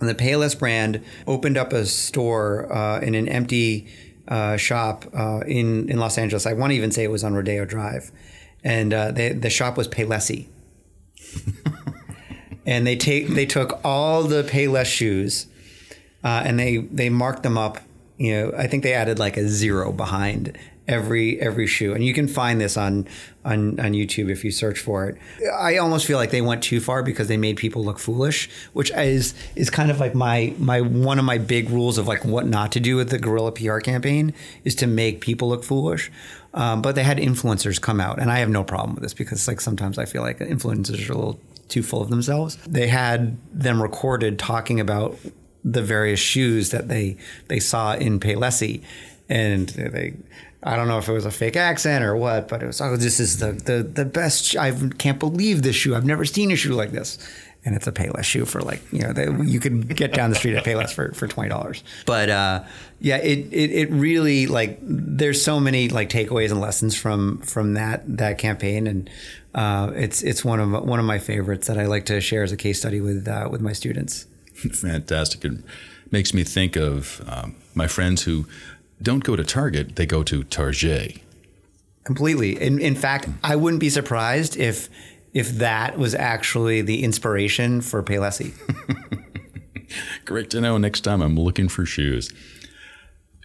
And 0.00 0.08
the 0.08 0.14
Payless 0.14 0.58
brand 0.58 1.04
opened 1.26 1.56
up 1.56 1.72
a 1.72 1.86
store 1.86 2.72
uh, 2.72 3.00
in 3.00 3.14
an 3.14 3.28
empty 3.28 3.88
uh, 4.28 4.56
shop 4.56 5.04
uh, 5.14 5.40
in, 5.46 5.88
in 5.88 5.98
Los 5.98 6.18
Angeles. 6.18 6.46
I 6.46 6.52
want 6.52 6.70
to 6.70 6.76
even 6.76 6.90
say 6.90 7.04
it 7.04 7.10
was 7.10 7.24
on 7.24 7.34
Rodeo 7.34 7.64
Drive. 7.64 8.10
And 8.62 8.94
uh, 8.94 9.12
they, 9.12 9.32
the 9.32 9.50
shop 9.50 9.76
was 9.76 9.88
Palessi. 9.88 10.46
and 12.66 12.86
they 12.86 12.96
take 12.96 13.28
they 13.28 13.46
took 13.46 13.80
all 13.84 14.22
the 14.22 14.42
Payless 14.42 14.86
shoes 14.86 15.46
uh, 16.22 16.42
and 16.44 16.58
they 16.58 16.78
they 16.78 17.10
marked 17.10 17.42
them 17.42 17.58
up. 17.58 17.78
You 18.16 18.32
know, 18.32 18.52
I 18.56 18.66
think 18.66 18.82
they 18.82 18.94
added 18.94 19.18
like 19.18 19.36
a 19.36 19.48
zero 19.48 19.92
behind 19.92 20.56
every 20.86 21.40
every 21.40 21.66
shoe 21.66 21.94
and 21.94 22.04
you 22.04 22.12
can 22.12 22.28
find 22.28 22.60
this 22.60 22.76
on 22.76 23.06
on 23.44 23.78
on 23.80 23.92
YouTube 23.92 24.30
if 24.30 24.44
you 24.44 24.50
search 24.50 24.78
for 24.78 25.06
it. 25.08 25.16
I 25.58 25.78
almost 25.78 26.06
feel 26.06 26.18
like 26.18 26.30
they 26.30 26.42
went 26.42 26.62
too 26.62 26.80
far 26.80 27.02
because 27.02 27.28
they 27.28 27.36
made 27.36 27.56
people 27.56 27.84
look 27.84 27.98
foolish, 27.98 28.50
which 28.72 28.90
is 28.92 29.34
is 29.56 29.70
kind 29.70 29.90
of 29.90 30.00
like 30.00 30.14
my 30.14 30.54
my 30.58 30.80
one 30.80 31.18
of 31.18 31.24
my 31.24 31.38
big 31.38 31.70
rules 31.70 31.98
of 31.98 32.06
like 32.06 32.24
what 32.24 32.46
not 32.46 32.72
to 32.72 32.80
do 32.80 32.96
with 32.96 33.10
the 33.10 33.18
guerrilla 33.18 33.52
PR 33.52 33.78
campaign 33.78 34.34
is 34.64 34.74
to 34.76 34.86
make 34.86 35.20
people 35.20 35.48
look 35.48 35.64
foolish. 35.64 36.10
Um, 36.54 36.82
but 36.82 36.94
they 36.94 37.02
had 37.02 37.18
influencers 37.18 37.80
come 37.80 38.00
out, 38.00 38.20
and 38.20 38.30
I 38.30 38.38
have 38.38 38.48
no 38.48 38.62
problem 38.62 38.94
with 38.94 39.02
this 39.02 39.14
because 39.14 39.48
like 39.48 39.60
sometimes 39.60 39.98
I 39.98 40.04
feel 40.04 40.22
like 40.22 40.38
influencers 40.38 41.08
are 41.08 41.12
a 41.12 41.16
little 41.16 41.40
too 41.68 41.82
full 41.82 42.00
of 42.00 42.10
themselves. 42.10 42.56
They 42.68 42.86
had 42.86 43.36
them 43.52 43.82
recorded 43.82 44.38
talking 44.38 44.78
about 44.78 45.18
the 45.64 45.82
various 45.82 46.20
shoes 46.20 46.70
that 46.70 46.88
they 46.88 47.16
they 47.48 47.58
saw 47.58 47.94
in 47.94 48.20
Palessi, 48.20 48.82
and 49.28 49.68
they 49.70 50.14
I 50.64 50.76
don't 50.76 50.88
know 50.88 50.98
if 50.98 51.08
it 51.08 51.12
was 51.12 51.26
a 51.26 51.30
fake 51.30 51.56
accent 51.56 52.02
or 52.02 52.16
what, 52.16 52.48
but 52.48 52.62
it 52.62 52.66
was 52.66 52.80
oh 52.80 52.96
this 52.96 53.20
is 53.20 53.38
the 53.38 53.52
the 53.52 53.82
the 53.82 54.04
best. 54.04 54.56
I 54.56 54.72
can't 54.98 55.20
believe 55.20 55.62
this 55.62 55.76
shoe. 55.76 55.94
I've 55.94 56.06
never 56.06 56.24
seen 56.24 56.50
a 56.50 56.56
shoe 56.56 56.72
like 56.72 56.90
this. 56.90 57.18
And 57.66 57.74
it's 57.74 57.86
a 57.86 57.92
Payless 57.92 58.24
shoe 58.24 58.44
for 58.44 58.60
like 58.60 58.82
you 58.92 59.00
know 59.00 59.14
they, 59.14 59.24
you 59.50 59.58
could 59.58 59.96
get 59.96 60.12
down 60.12 60.28
the 60.28 60.36
street 60.36 60.54
at 60.54 60.64
Payless 60.64 60.92
for, 60.92 61.12
for 61.12 61.26
twenty 61.26 61.48
dollars. 61.48 61.82
But 62.04 62.28
uh, 62.28 62.64
yeah, 63.00 63.16
it, 63.16 63.50
it 63.50 63.70
it 63.70 63.90
really 63.90 64.46
like 64.46 64.78
there's 64.82 65.42
so 65.42 65.58
many 65.58 65.88
like 65.88 66.10
takeaways 66.10 66.50
and 66.50 66.60
lessons 66.60 66.94
from 66.94 67.38
from 67.38 67.72
that 67.72 68.02
that 68.18 68.36
campaign, 68.36 68.86
and 68.86 69.08
uh, 69.54 69.92
it's 69.94 70.22
it's 70.22 70.44
one 70.44 70.60
of 70.60 70.72
one 70.84 70.98
of 70.98 71.06
my 71.06 71.18
favorites 71.18 71.66
that 71.68 71.78
I 71.78 71.86
like 71.86 72.04
to 72.06 72.20
share 72.20 72.42
as 72.42 72.52
a 72.52 72.56
case 72.56 72.78
study 72.80 73.00
with 73.00 73.26
uh, 73.26 73.48
with 73.50 73.62
my 73.62 73.72
students. 73.72 74.26
Fantastic! 74.54 75.42
It 75.46 75.64
makes 76.10 76.34
me 76.34 76.44
think 76.44 76.76
of 76.76 77.22
um, 77.26 77.56
my 77.74 77.86
friends 77.86 78.24
who 78.24 78.46
don't 79.02 79.24
go 79.24 79.36
to 79.36 79.44
Target; 79.44 79.96
they 79.96 80.06
go 80.06 80.22
to 80.22 80.44
Target. 80.44 81.20
Completely. 82.04 82.60
In 82.60 82.78
in 82.78 82.94
fact, 82.94 83.28
I 83.42 83.56
wouldn't 83.56 83.80
be 83.80 83.90
surprised 83.90 84.56
if 84.56 84.88
if 85.32 85.50
that 85.58 85.98
was 85.98 86.14
actually 86.14 86.82
the 86.82 87.02
inspiration 87.02 87.80
for 87.80 88.02
Palessi. 88.02 88.52
Great 90.24 90.50
to 90.50 90.60
know. 90.60 90.78
Next 90.78 91.00
time 91.00 91.22
I'm 91.22 91.38
looking 91.38 91.68
for 91.68 91.84
shoes. 91.84 92.32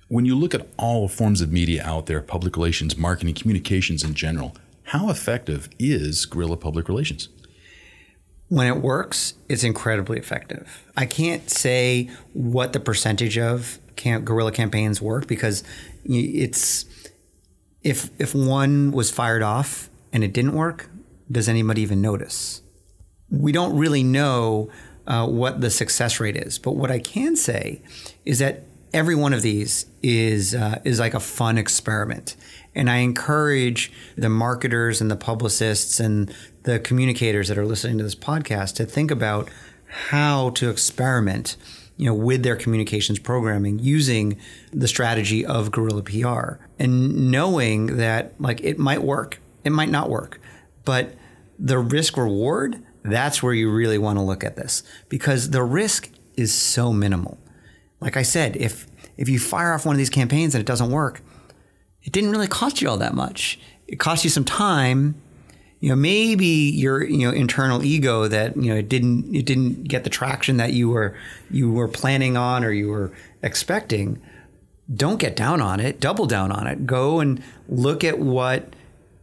When 0.08 0.26
you 0.26 0.36
look 0.36 0.56
at 0.56 0.68
all 0.78 1.08
forms 1.08 1.40
of 1.40 1.52
media 1.52 1.84
out 1.86 2.08
there, 2.08 2.22
public 2.22 2.56
relations, 2.56 2.98
marketing, 2.98 3.36
communications 3.36 4.04
in 4.04 4.16
general, 4.16 4.56
how 4.86 5.10
effective 5.10 5.70
is 5.78 6.26
guerrilla 6.26 6.58
public 6.58 6.88
relations? 6.88 7.30
when 8.50 8.66
it 8.66 8.78
works, 8.78 9.36
it's 9.48 9.64
incredibly 9.64 10.18
effective. 10.18 10.84
I 10.98 11.06
can't 11.06 11.50
say 11.50 12.10
what 12.34 12.74
the 12.74 12.80
percentage 12.80 13.38
of 13.38 13.80
camp, 14.00 14.26
guerrilla 14.26 14.52
campaigns 14.52 15.00
work 15.02 15.28
because 15.28 15.64
it's 16.04 16.86
if 17.84 18.10
if 18.20 18.34
one 18.34 18.92
was 18.92 19.12
fired 19.12 19.44
off 19.44 19.90
and 20.12 20.24
it 20.24 20.34
didn't 20.34 20.54
work, 20.54 20.90
does 21.32 21.48
anybody 21.48 21.82
even 21.82 22.02
notice? 22.02 22.64
We 23.30 23.52
don't 23.52 23.78
really 23.78 24.04
know 24.04 24.70
uh, 25.06 25.28
what 25.28 25.62
the 25.62 25.70
success 25.70 26.20
rate 26.20 26.36
is, 26.36 26.58
but 26.58 26.76
what 26.76 26.90
I 26.90 27.00
can 27.00 27.36
say 27.36 27.82
is 28.26 28.40
that 28.40 28.64
every 28.94 29.16
one 29.16 29.34
of 29.34 29.42
these 29.42 29.86
is 30.02 30.56
uh, 30.56 30.80
is 30.84 31.00
like 31.00 31.14
a 31.14 31.20
fun 31.20 31.58
experiment, 31.58 32.36
and 32.74 32.90
I 32.90 32.98
encourage 32.98 33.92
the 34.16 34.30
marketers 34.30 35.02
and 35.02 35.12
the 35.12 35.16
publicists 35.16 36.00
and 36.00 36.34
the 36.64 36.80
communicators 36.80 37.48
that 37.50 37.58
are 37.58 37.66
listening 37.66 37.98
to 38.00 38.04
this 38.04 38.16
podcast 38.16 38.76
to 38.76 38.86
think 38.86 39.12
about 39.12 39.50
how 40.10 40.52
to 40.52 40.70
experiment 40.70 41.58
you 42.00 42.06
know, 42.06 42.14
with 42.14 42.44
their 42.44 42.56
communications 42.56 43.20
programming 43.20 43.78
using 43.78 44.38
the 44.72 44.88
strategy 44.88 45.46
of 45.46 45.70
guerrilla 45.70 46.02
PR 46.02 46.64
and 46.80 47.30
knowing 47.30 47.98
that 47.98 48.34
like 48.40 48.62
it 48.64 48.80
might 48.80 49.04
work, 49.04 49.42
it 49.66 49.72
might 49.72 49.90
not 49.90 50.10
work, 50.10 50.40
but 50.86 51.14
the 51.60 51.78
risk 51.78 52.16
reward, 52.16 52.82
that's 53.04 53.44
where 53.44 53.54
you 53.54 53.70
really 53.70 53.98
want 53.98 54.18
to 54.18 54.24
look 54.24 54.46
at 54.46 54.56
this 54.56 54.82
because 55.10 55.50
the 55.50 55.62
risk 55.62 56.10
is 56.38 56.54
so 56.54 56.94
minimal. 56.94 57.38
Like 58.00 58.16
I 58.16 58.24
said, 58.24 58.56
if 58.56 58.88
if 59.18 59.28
you 59.28 59.38
fire 59.38 59.74
off 59.74 59.86
one 59.86 59.94
of 59.94 59.98
these 59.98 60.10
campaigns 60.10 60.56
and 60.56 60.62
it 60.62 60.66
doesn't 60.68 60.92
work, 60.92 61.22
it 62.04 62.14
didn't 62.14 62.32
really 62.32 62.48
cost 62.48 62.82
you 62.82 62.88
all 62.88 62.98
that 62.98 63.14
much. 63.14 63.60
It 63.90 64.00
cost 64.00 64.24
you 64.24 64.30
some 64.30 64.46
time 64.46 65.22
you 65.80 65.90
know 65.90 65.96
maybe 65.96 66.46
your 66.46 67.04
you 67.04 67.26
know 67.28 67.32
internal 67.32 67.84
ego 67.84 68.28
that 68.28 68.56
you 68.58 68.72
know 68.74 68.76
it 68.76 68.90
didn't 68.90 69.34
it 69.34 69.46
didn't 69.46 69.84
get 69.84 70.04
the 70.04 70.10
traction 70.10 70.58
that 70.58 70.74
you 70.74 70.90
were 70.90 71.16
you 71.50 71.72
were 71.72 71.88
planning 71.88 72.36
on 72.36 72.64
or 72.64 72.72
you 72.72 72.90
were 72.90 73.12
expecting 73.42 74.22
don't 74.94 75.20
get 75.20 75.36
down 75.36 75.62
on 75.62 75.80
it. 75.80 76.00
Double 76.00 76.26
down 76.26 76.52
on 76.52 76.68
it. 76.68 76.86
Go 76.86 77.20
and 77.20 77.44
look 77.68 78.04
at 78.04 78.20
what 78.20 78.74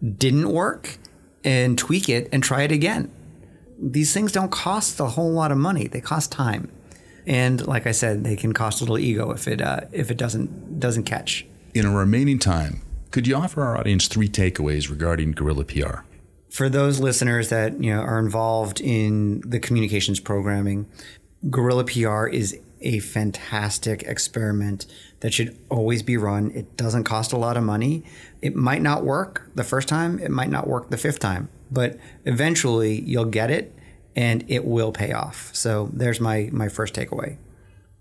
didn't 0.02 0.48
work 0.48 0.98
and 1.44 1.76
tweak 1.76 2.08
it 2.08 2.28
and 2.32 2.42
try 2.42 2.62
it 2.62 2.72
again. 2.72 3.10
These 3.78 4.12
things 4.14 4.32
don't 4.32 4.50
cost 4.50 5.00
a 5.00 5.06
whole 5.06 5.32
lot 5.32 5.52
of 5.52 5.58
money. 5.58 5.86
They 5.86 6.00
cost 6.00 6.32
time. 6.32 6.70
And 7.26 7.66
like 7.66 7.88
i 7.88 7.90
said 7.90 8.22
they 8.22 8.36
can 8.36 8.52
cost 8.52 8.80
a 8.80 8.84
little 8.84 8.98
ego 8.98 9.32
if 9.32 9.48
it 9.48 9.60
uh, 9.60 9.80
if 9.90 10.12
it 10.12 10.16
doesn't 10.16 10.78
doesn't 10.78 11.04
catch. 11.04 11.44
In 11.74 11.84
a 11.84 11.90
remaining 11.90 12.38
time 12.38 12.82
could 13.10 13.26
you 13.26 13.34
offer 13.34 13.64
our 13.64 13.76
audience 13.76 14.06
three 14.06 14.28
takeaways 14.28 14.88
regarding 14.88 15.32
guerrilla 15.32 15.64
pr 15.64 16.04
for 16.56 16.70
those 16.70 16.98
listeners 17.00 17.50
that 17.50 17.82
you 17.82 17.94
know 17.94 18.00
are 18.00 18.18
involved 18.18 18.80
in 18.80 19.42
the 19.42 19.60
communications 19.60 20.18
programming, 20.18 20.86
Guerrilla 21.50 21.84
PR 21.84 22.28
is 22.28 22.58
a 22.80 22.98
fantastic 23.00 24.04
experiment 24.04 24.86
that 25.20 25.34
should 25.34 25.58
always 25.68 26.02
be 26.02 26.16
run. 26.16 26.50
It 26.52 26.74
doesn't 26.78 27.04
cost 27.04 27.34
a 27.34 27.36
lot 27.36 27.58
of 27.58 27.62
money. 27.62 28.04
It 28.40 28.56
might 28.56 28.80
not 28.80 29.04
work 29.04 29.50
the 29.54 29.64
first 29.64 29.86
time, 29.86 30.18
it 30.18 30.30
might 30.30 30.48
not 30.48 30.66
work 30.66 30.88
the 30.88 30.96
fifth 30.96 31.18
time, 31.18 31.50
but 31.70 31.98
eventually 32.24 33.02
you'll 33.02 33.26
get 33.26 33.50
it 33.50 33.74
and 34.14 34.42
it 34.48 34.64
will 34.64 34.92
pay 34.92 35.12
off. 35.12 35.50
So 35.54 35.90
there's 35.92 36.22
my 36.22 36.48
my 36.52 36.70
first 36.70 36.94
takeaway. 36.94 37.36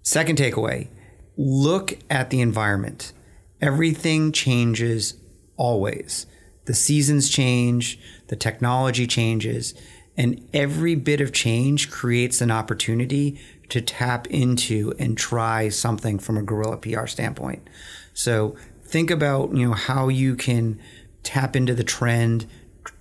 Second 0.01 0.37
takeaway, 0.37 0.87
look 1.35 1.97
at 2.09 2.29
the 2.29 2.39
environment. 2.39 3.11
Everything 3.59 4.31
changes 4.31 5.15
always. 5.57 6.25
The 6.65 6.73
seasons 6.73 7.29
change, 7.29 7.99
the 8.27 8.35
technology 8.35 9.07
changes, 9.07 9.73
and 10.17 10.47
every 10.53 10.95
bit 10.95 11.21
of 11.21 11.33
change 11.33 11.91
creates 11.91 12.41
an 12.41 12.51
opportunity 12.51 13.39
to 13.69 13.81
tap 13.81 14.27
into 14.27 14.93
and 14.99 15.17
try 15.17 15.69
something 15.69 16.19
from 16.19 16.37
a 16.37 16.43
guerrilla 16.43 16.77
PR 16.77 17.07
standpoint. 17.07 17.67
So 18.13 18.55
think 18.83 19.11
about, 19.11 19.55
you 19.55 19.67
know, 19.67 19.73
how 19.73 20.07
you 20.07 20.35
can 20.35 20.79
tap 21.23 21.55
into 21.55 21.73
the 21.73 21.83
trend, 21.83 22.45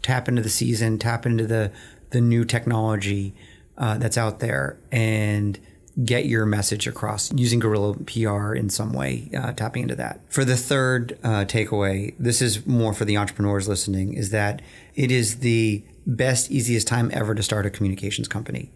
tap 0.03 0.29
into 0.29 0.43
the 0.43 0.49
season, 0.49 0.99
tap 0.99 1.27
into 1.27 1.47
the 1.47 1.73
the 2.11 2.21
new 2.21 2.45
technology 2.45 3.35
uh, 3.77 3.99
that's 3.99 4.17
out 4.17 4.39
there, 4.39 4.79
and 4.93 5.59
get 6.03 6.27
your 6.27 6.45
message 6.45 6.87
across 6.87 7.33
using 7.35 7.61
guerrilla 7.61 7.95
PR 7.95 8.55
in 8.55 8.69
some 8.69 8.93
way, 8.93 9.31
uh, 9.37 9.53
tapping 9.53 9.83
into 9.83 9.95
that. 9.95 10.21
For 10.29 10.45
the 10.45 10.57
third 10.57 11.19
uh, 11.23 11.45
takeaway, 11.45 12.15
this 12.19 12.43
is 12.43 12.67
more 12.67 12.93
for 12.93 13.05
the 13.05 13.17
entrepreneurs 13.17 13.69
listening, 13.69 14.15
is 14.15 14.31
that 14.31 14.61
it 14.97 15.13
is 15.13 15.39
the 15.39 15.85
best, 16.07 16.51
easiest 16.51 16.89
time 16.89 17.11
ever 17.15 17.35
to 17.35 17.43
start 17.43 17.65
a 17.65 17.71
communications 17.71 18.27
company. 18.27 18.73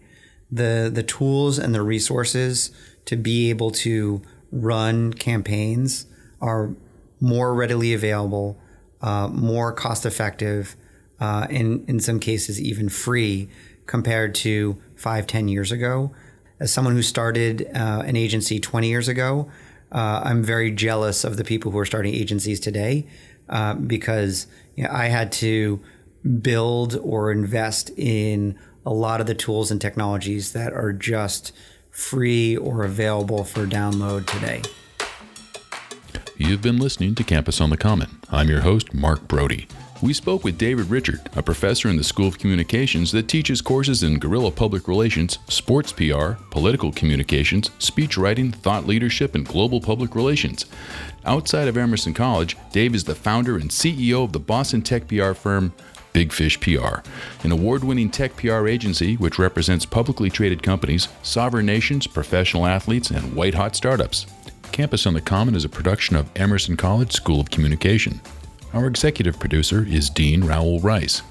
The 0.51 0.89
the 0.91 1.03
tools 1.03 1.59
and 1.59 1.75
the 1.75 1.81
resources 1.81 2.71
to 3.05 3.15
be 3.15 3.49
able 3.49 3.71
to 3.71 4.21
run 4.51 5.13
campaigns 5.13 6.05
are 6.41 6.73
more 7.19 7.53
readily 7.53 7.93
available, 7.93 8.57
uh, 9.01 9.27
more 9.27 9.73
cost 9.73 10.05
effective, 10.05 10.75
uh, 11.19 11.47
and 11.49 11.87
in 11.89 11.99
some 11.99 12.19
cases 12.19 12.61
even 12.61 12.87
free 12.87 13.49
compared 13.85 14.33
to 14.35 14.81
five, 14.95 15.27
ten 15.27 15.49
years 15.49 15.71
ago 15.71 16.13
as 16.59 16.71
someone 16.71 16.93
who 16.93 17.01
started 17.01 17.69
uh, 17.73 18.03
an 18.05 18.15
agency 18.15 18.59
20 18.59 18.87
years 18.87 19.07
ago, 19.07 19.49
uh, 19.91 20.21
I'm 20.23 20.43
very 20.43 20.71
jealous 20.71 21.23
of 21.23 21.37
the 21.37 21.43
people 21.43 21.71
who 21.71 21.79
are 21.79 21.85
starting 21.85 22.13
agencies 22.13 22.59
today 22.59 23.07
uh, 23.47 23.73
because 23.73 24.47
you 24.75 24.83
know, 24.83 24.89
I 24.91 25.05
had 25.05 25.31
to 25.33 25.79
build 26.41 26.95
or 27.01 27.31
invest 27.31 27.91
in 27.97 28.57
a 28.85 28.93
lot 28.93 29.21
of 29.21 29.27
the 29.27 29.35
tools 29.35 29.71
and 29.71 29.79
technologies 29.79 30.53
that 30.53 30.73
are 30.73 30.93
just 30.93 31.51
free 31.91 32.55
or 32.55 32.83
available 32.83 33.43
for 33.43 33.65
download 33.65 34.25
today. 34.27 34.61
You've 36.41 36.61
been 36.61 36.77
listening 36.77 37.15
to 37.15 37.23
Campus 37.25 37.59
on 37.59 37.69
the 37.69 37.75
Common. 37.75 38.17
I'm 38.29 38.47
your 38.47 38.61
host, 38.61 38.93
Mark 38.93 39.27
Brody. 39.27 39.67
We 40.01 40.13
spoke 40.13 40.45
with 40.45 40.57
David 40.57 40.89
Richard, 40.89 41.19
a 41.35 41.43
professor 41.43 41.89
in 41.89 41.97
the 41.97 42.03
School 42.05 42.29
of 42.29 42.39
Communications 42.39 43.11
that 43.11 43.27
teaches 43.27 43.59
courses 43.61 44.03
in 44.03 44.19
guerrilla 44.19 44.49
public 44.49 44.87
relations, 44.87 45.39
sports 45.49 45.91
PR, 45.91 46.35
political 46.49 46.93
communications, 46.93 47.71
speech 47.79 48.17
writing, 48.17 48.53
thought 48.53 48.87
leadership, 48.87 49.35
and 49.35 49.45
global 49.45 49.81
public 49.81 50.15
relations. 50.15 50.65
Outside 51.25 51.67
of 51.67 51.75
Emerson 51.75 52.13
College, 52.13 52.55
Dave 52.71 52.95
is 52.95 53.03
the 53.03 53.15
founder 53.15 53.57
and 53.57 53.69
CEO 53.69 54.23
of 54.23 54.31
the 54.31 54.39
Boston 54.39 54.81
tech 54.81 55.09
PR 55.09 55.33
firm 55.33 55.73
Big 56.13 56.31
Fish 56.31 56.57
PR, 56.61 57.01
an 57.43 57.51
award 57.51 57.83
winning 57.83 58.09
tech 58.09 58.35
PR 58.37 58.65
agency 58.65 59.17
which 59.17 59.39
represents 59.39 59.85
publicly 59.85 60.29
traded 60.29 60.63
companies, 60.63 61.09
sovereign 61.21 61.65
nations, 61.65 62.07
professional 62.07 62.65
athletes, 62.65 63.11
and 63.11 63.35
white 63.35 63.55
hot 63.55 63.75
startups. 63.75 64.25
Campus 64.71 65.05
on 65.05 65.13
the 65.13 65.21
Common 65.21 65.55
is 65.55 65.65
a 65.65 65.69
production 65.69 66.15
of 66.15 66.29
Emerson 66.35 66.77
College 66.77 67.11
School 67.11 67.41
of 67.41 67.49
Communication. 67.51 68.21
Our 68.73 68.87
executive 68.87 69.39
producer 69.39 69.85
is 69.87 70.09
Dean 70.09 70.43
Raul 70.43 70.83
Reis. 70.83 71.21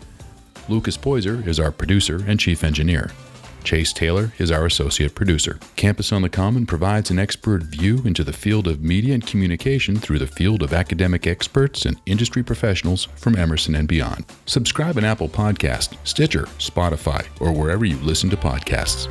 Lucas 0.69 0.97
Poyser 0.97 1.47
is 1.47 1.59
our 1.59 1.73
producer 1.73 2.23
and 2.27 2.39
chief 2.39 2.63
engineer. 2.63 3.11
Chase 3.65 3.93
Taylor 3.93 4.33
is 4.39 4.51
our 4.51 4.67
associate 4.67 5.15
producer. 5.15 5.59
Campus 5.77 6.13
on 6.13 6.23
the 6.23 6.29
Common 6.29 6.67
provides 6.67 7.11
an 7.11 7.19
expert 7.19 7.63
view 7.65 8.03
into 8.05 8.25
the 8.25 8.33
field 8.33 8.67
of 8.67 8.83
media 8.83 9.15
and 9.15 9.27
communication 9.27 9.97
through 9.97 10.19
the 10.19 10.27
field 10.27 10.63
of 10.63 10.73
academic 10.73 11.27
experts 11.27 11.85
and 11.85 12.01
industry 12.07 12.43
professionals 12.43 13.09
from 13.17 13.37
Emerson 13.37 13.75
and 13.75 13.89
beyond. 13.89 14.25
Subscribe 14.47 14.97
on 14.97 15.05
Apple 15.05 15.29
Podcast, 15.29 15.97
Stitcher, 16.05 16.45
Spotify, 16.59 17.27
or 17.41 17.53
wherever 17.53 17.85
you 17.85 17.97
listen 17.99 18.31
to 18.31 18.37
podcasts. 18.37 19.09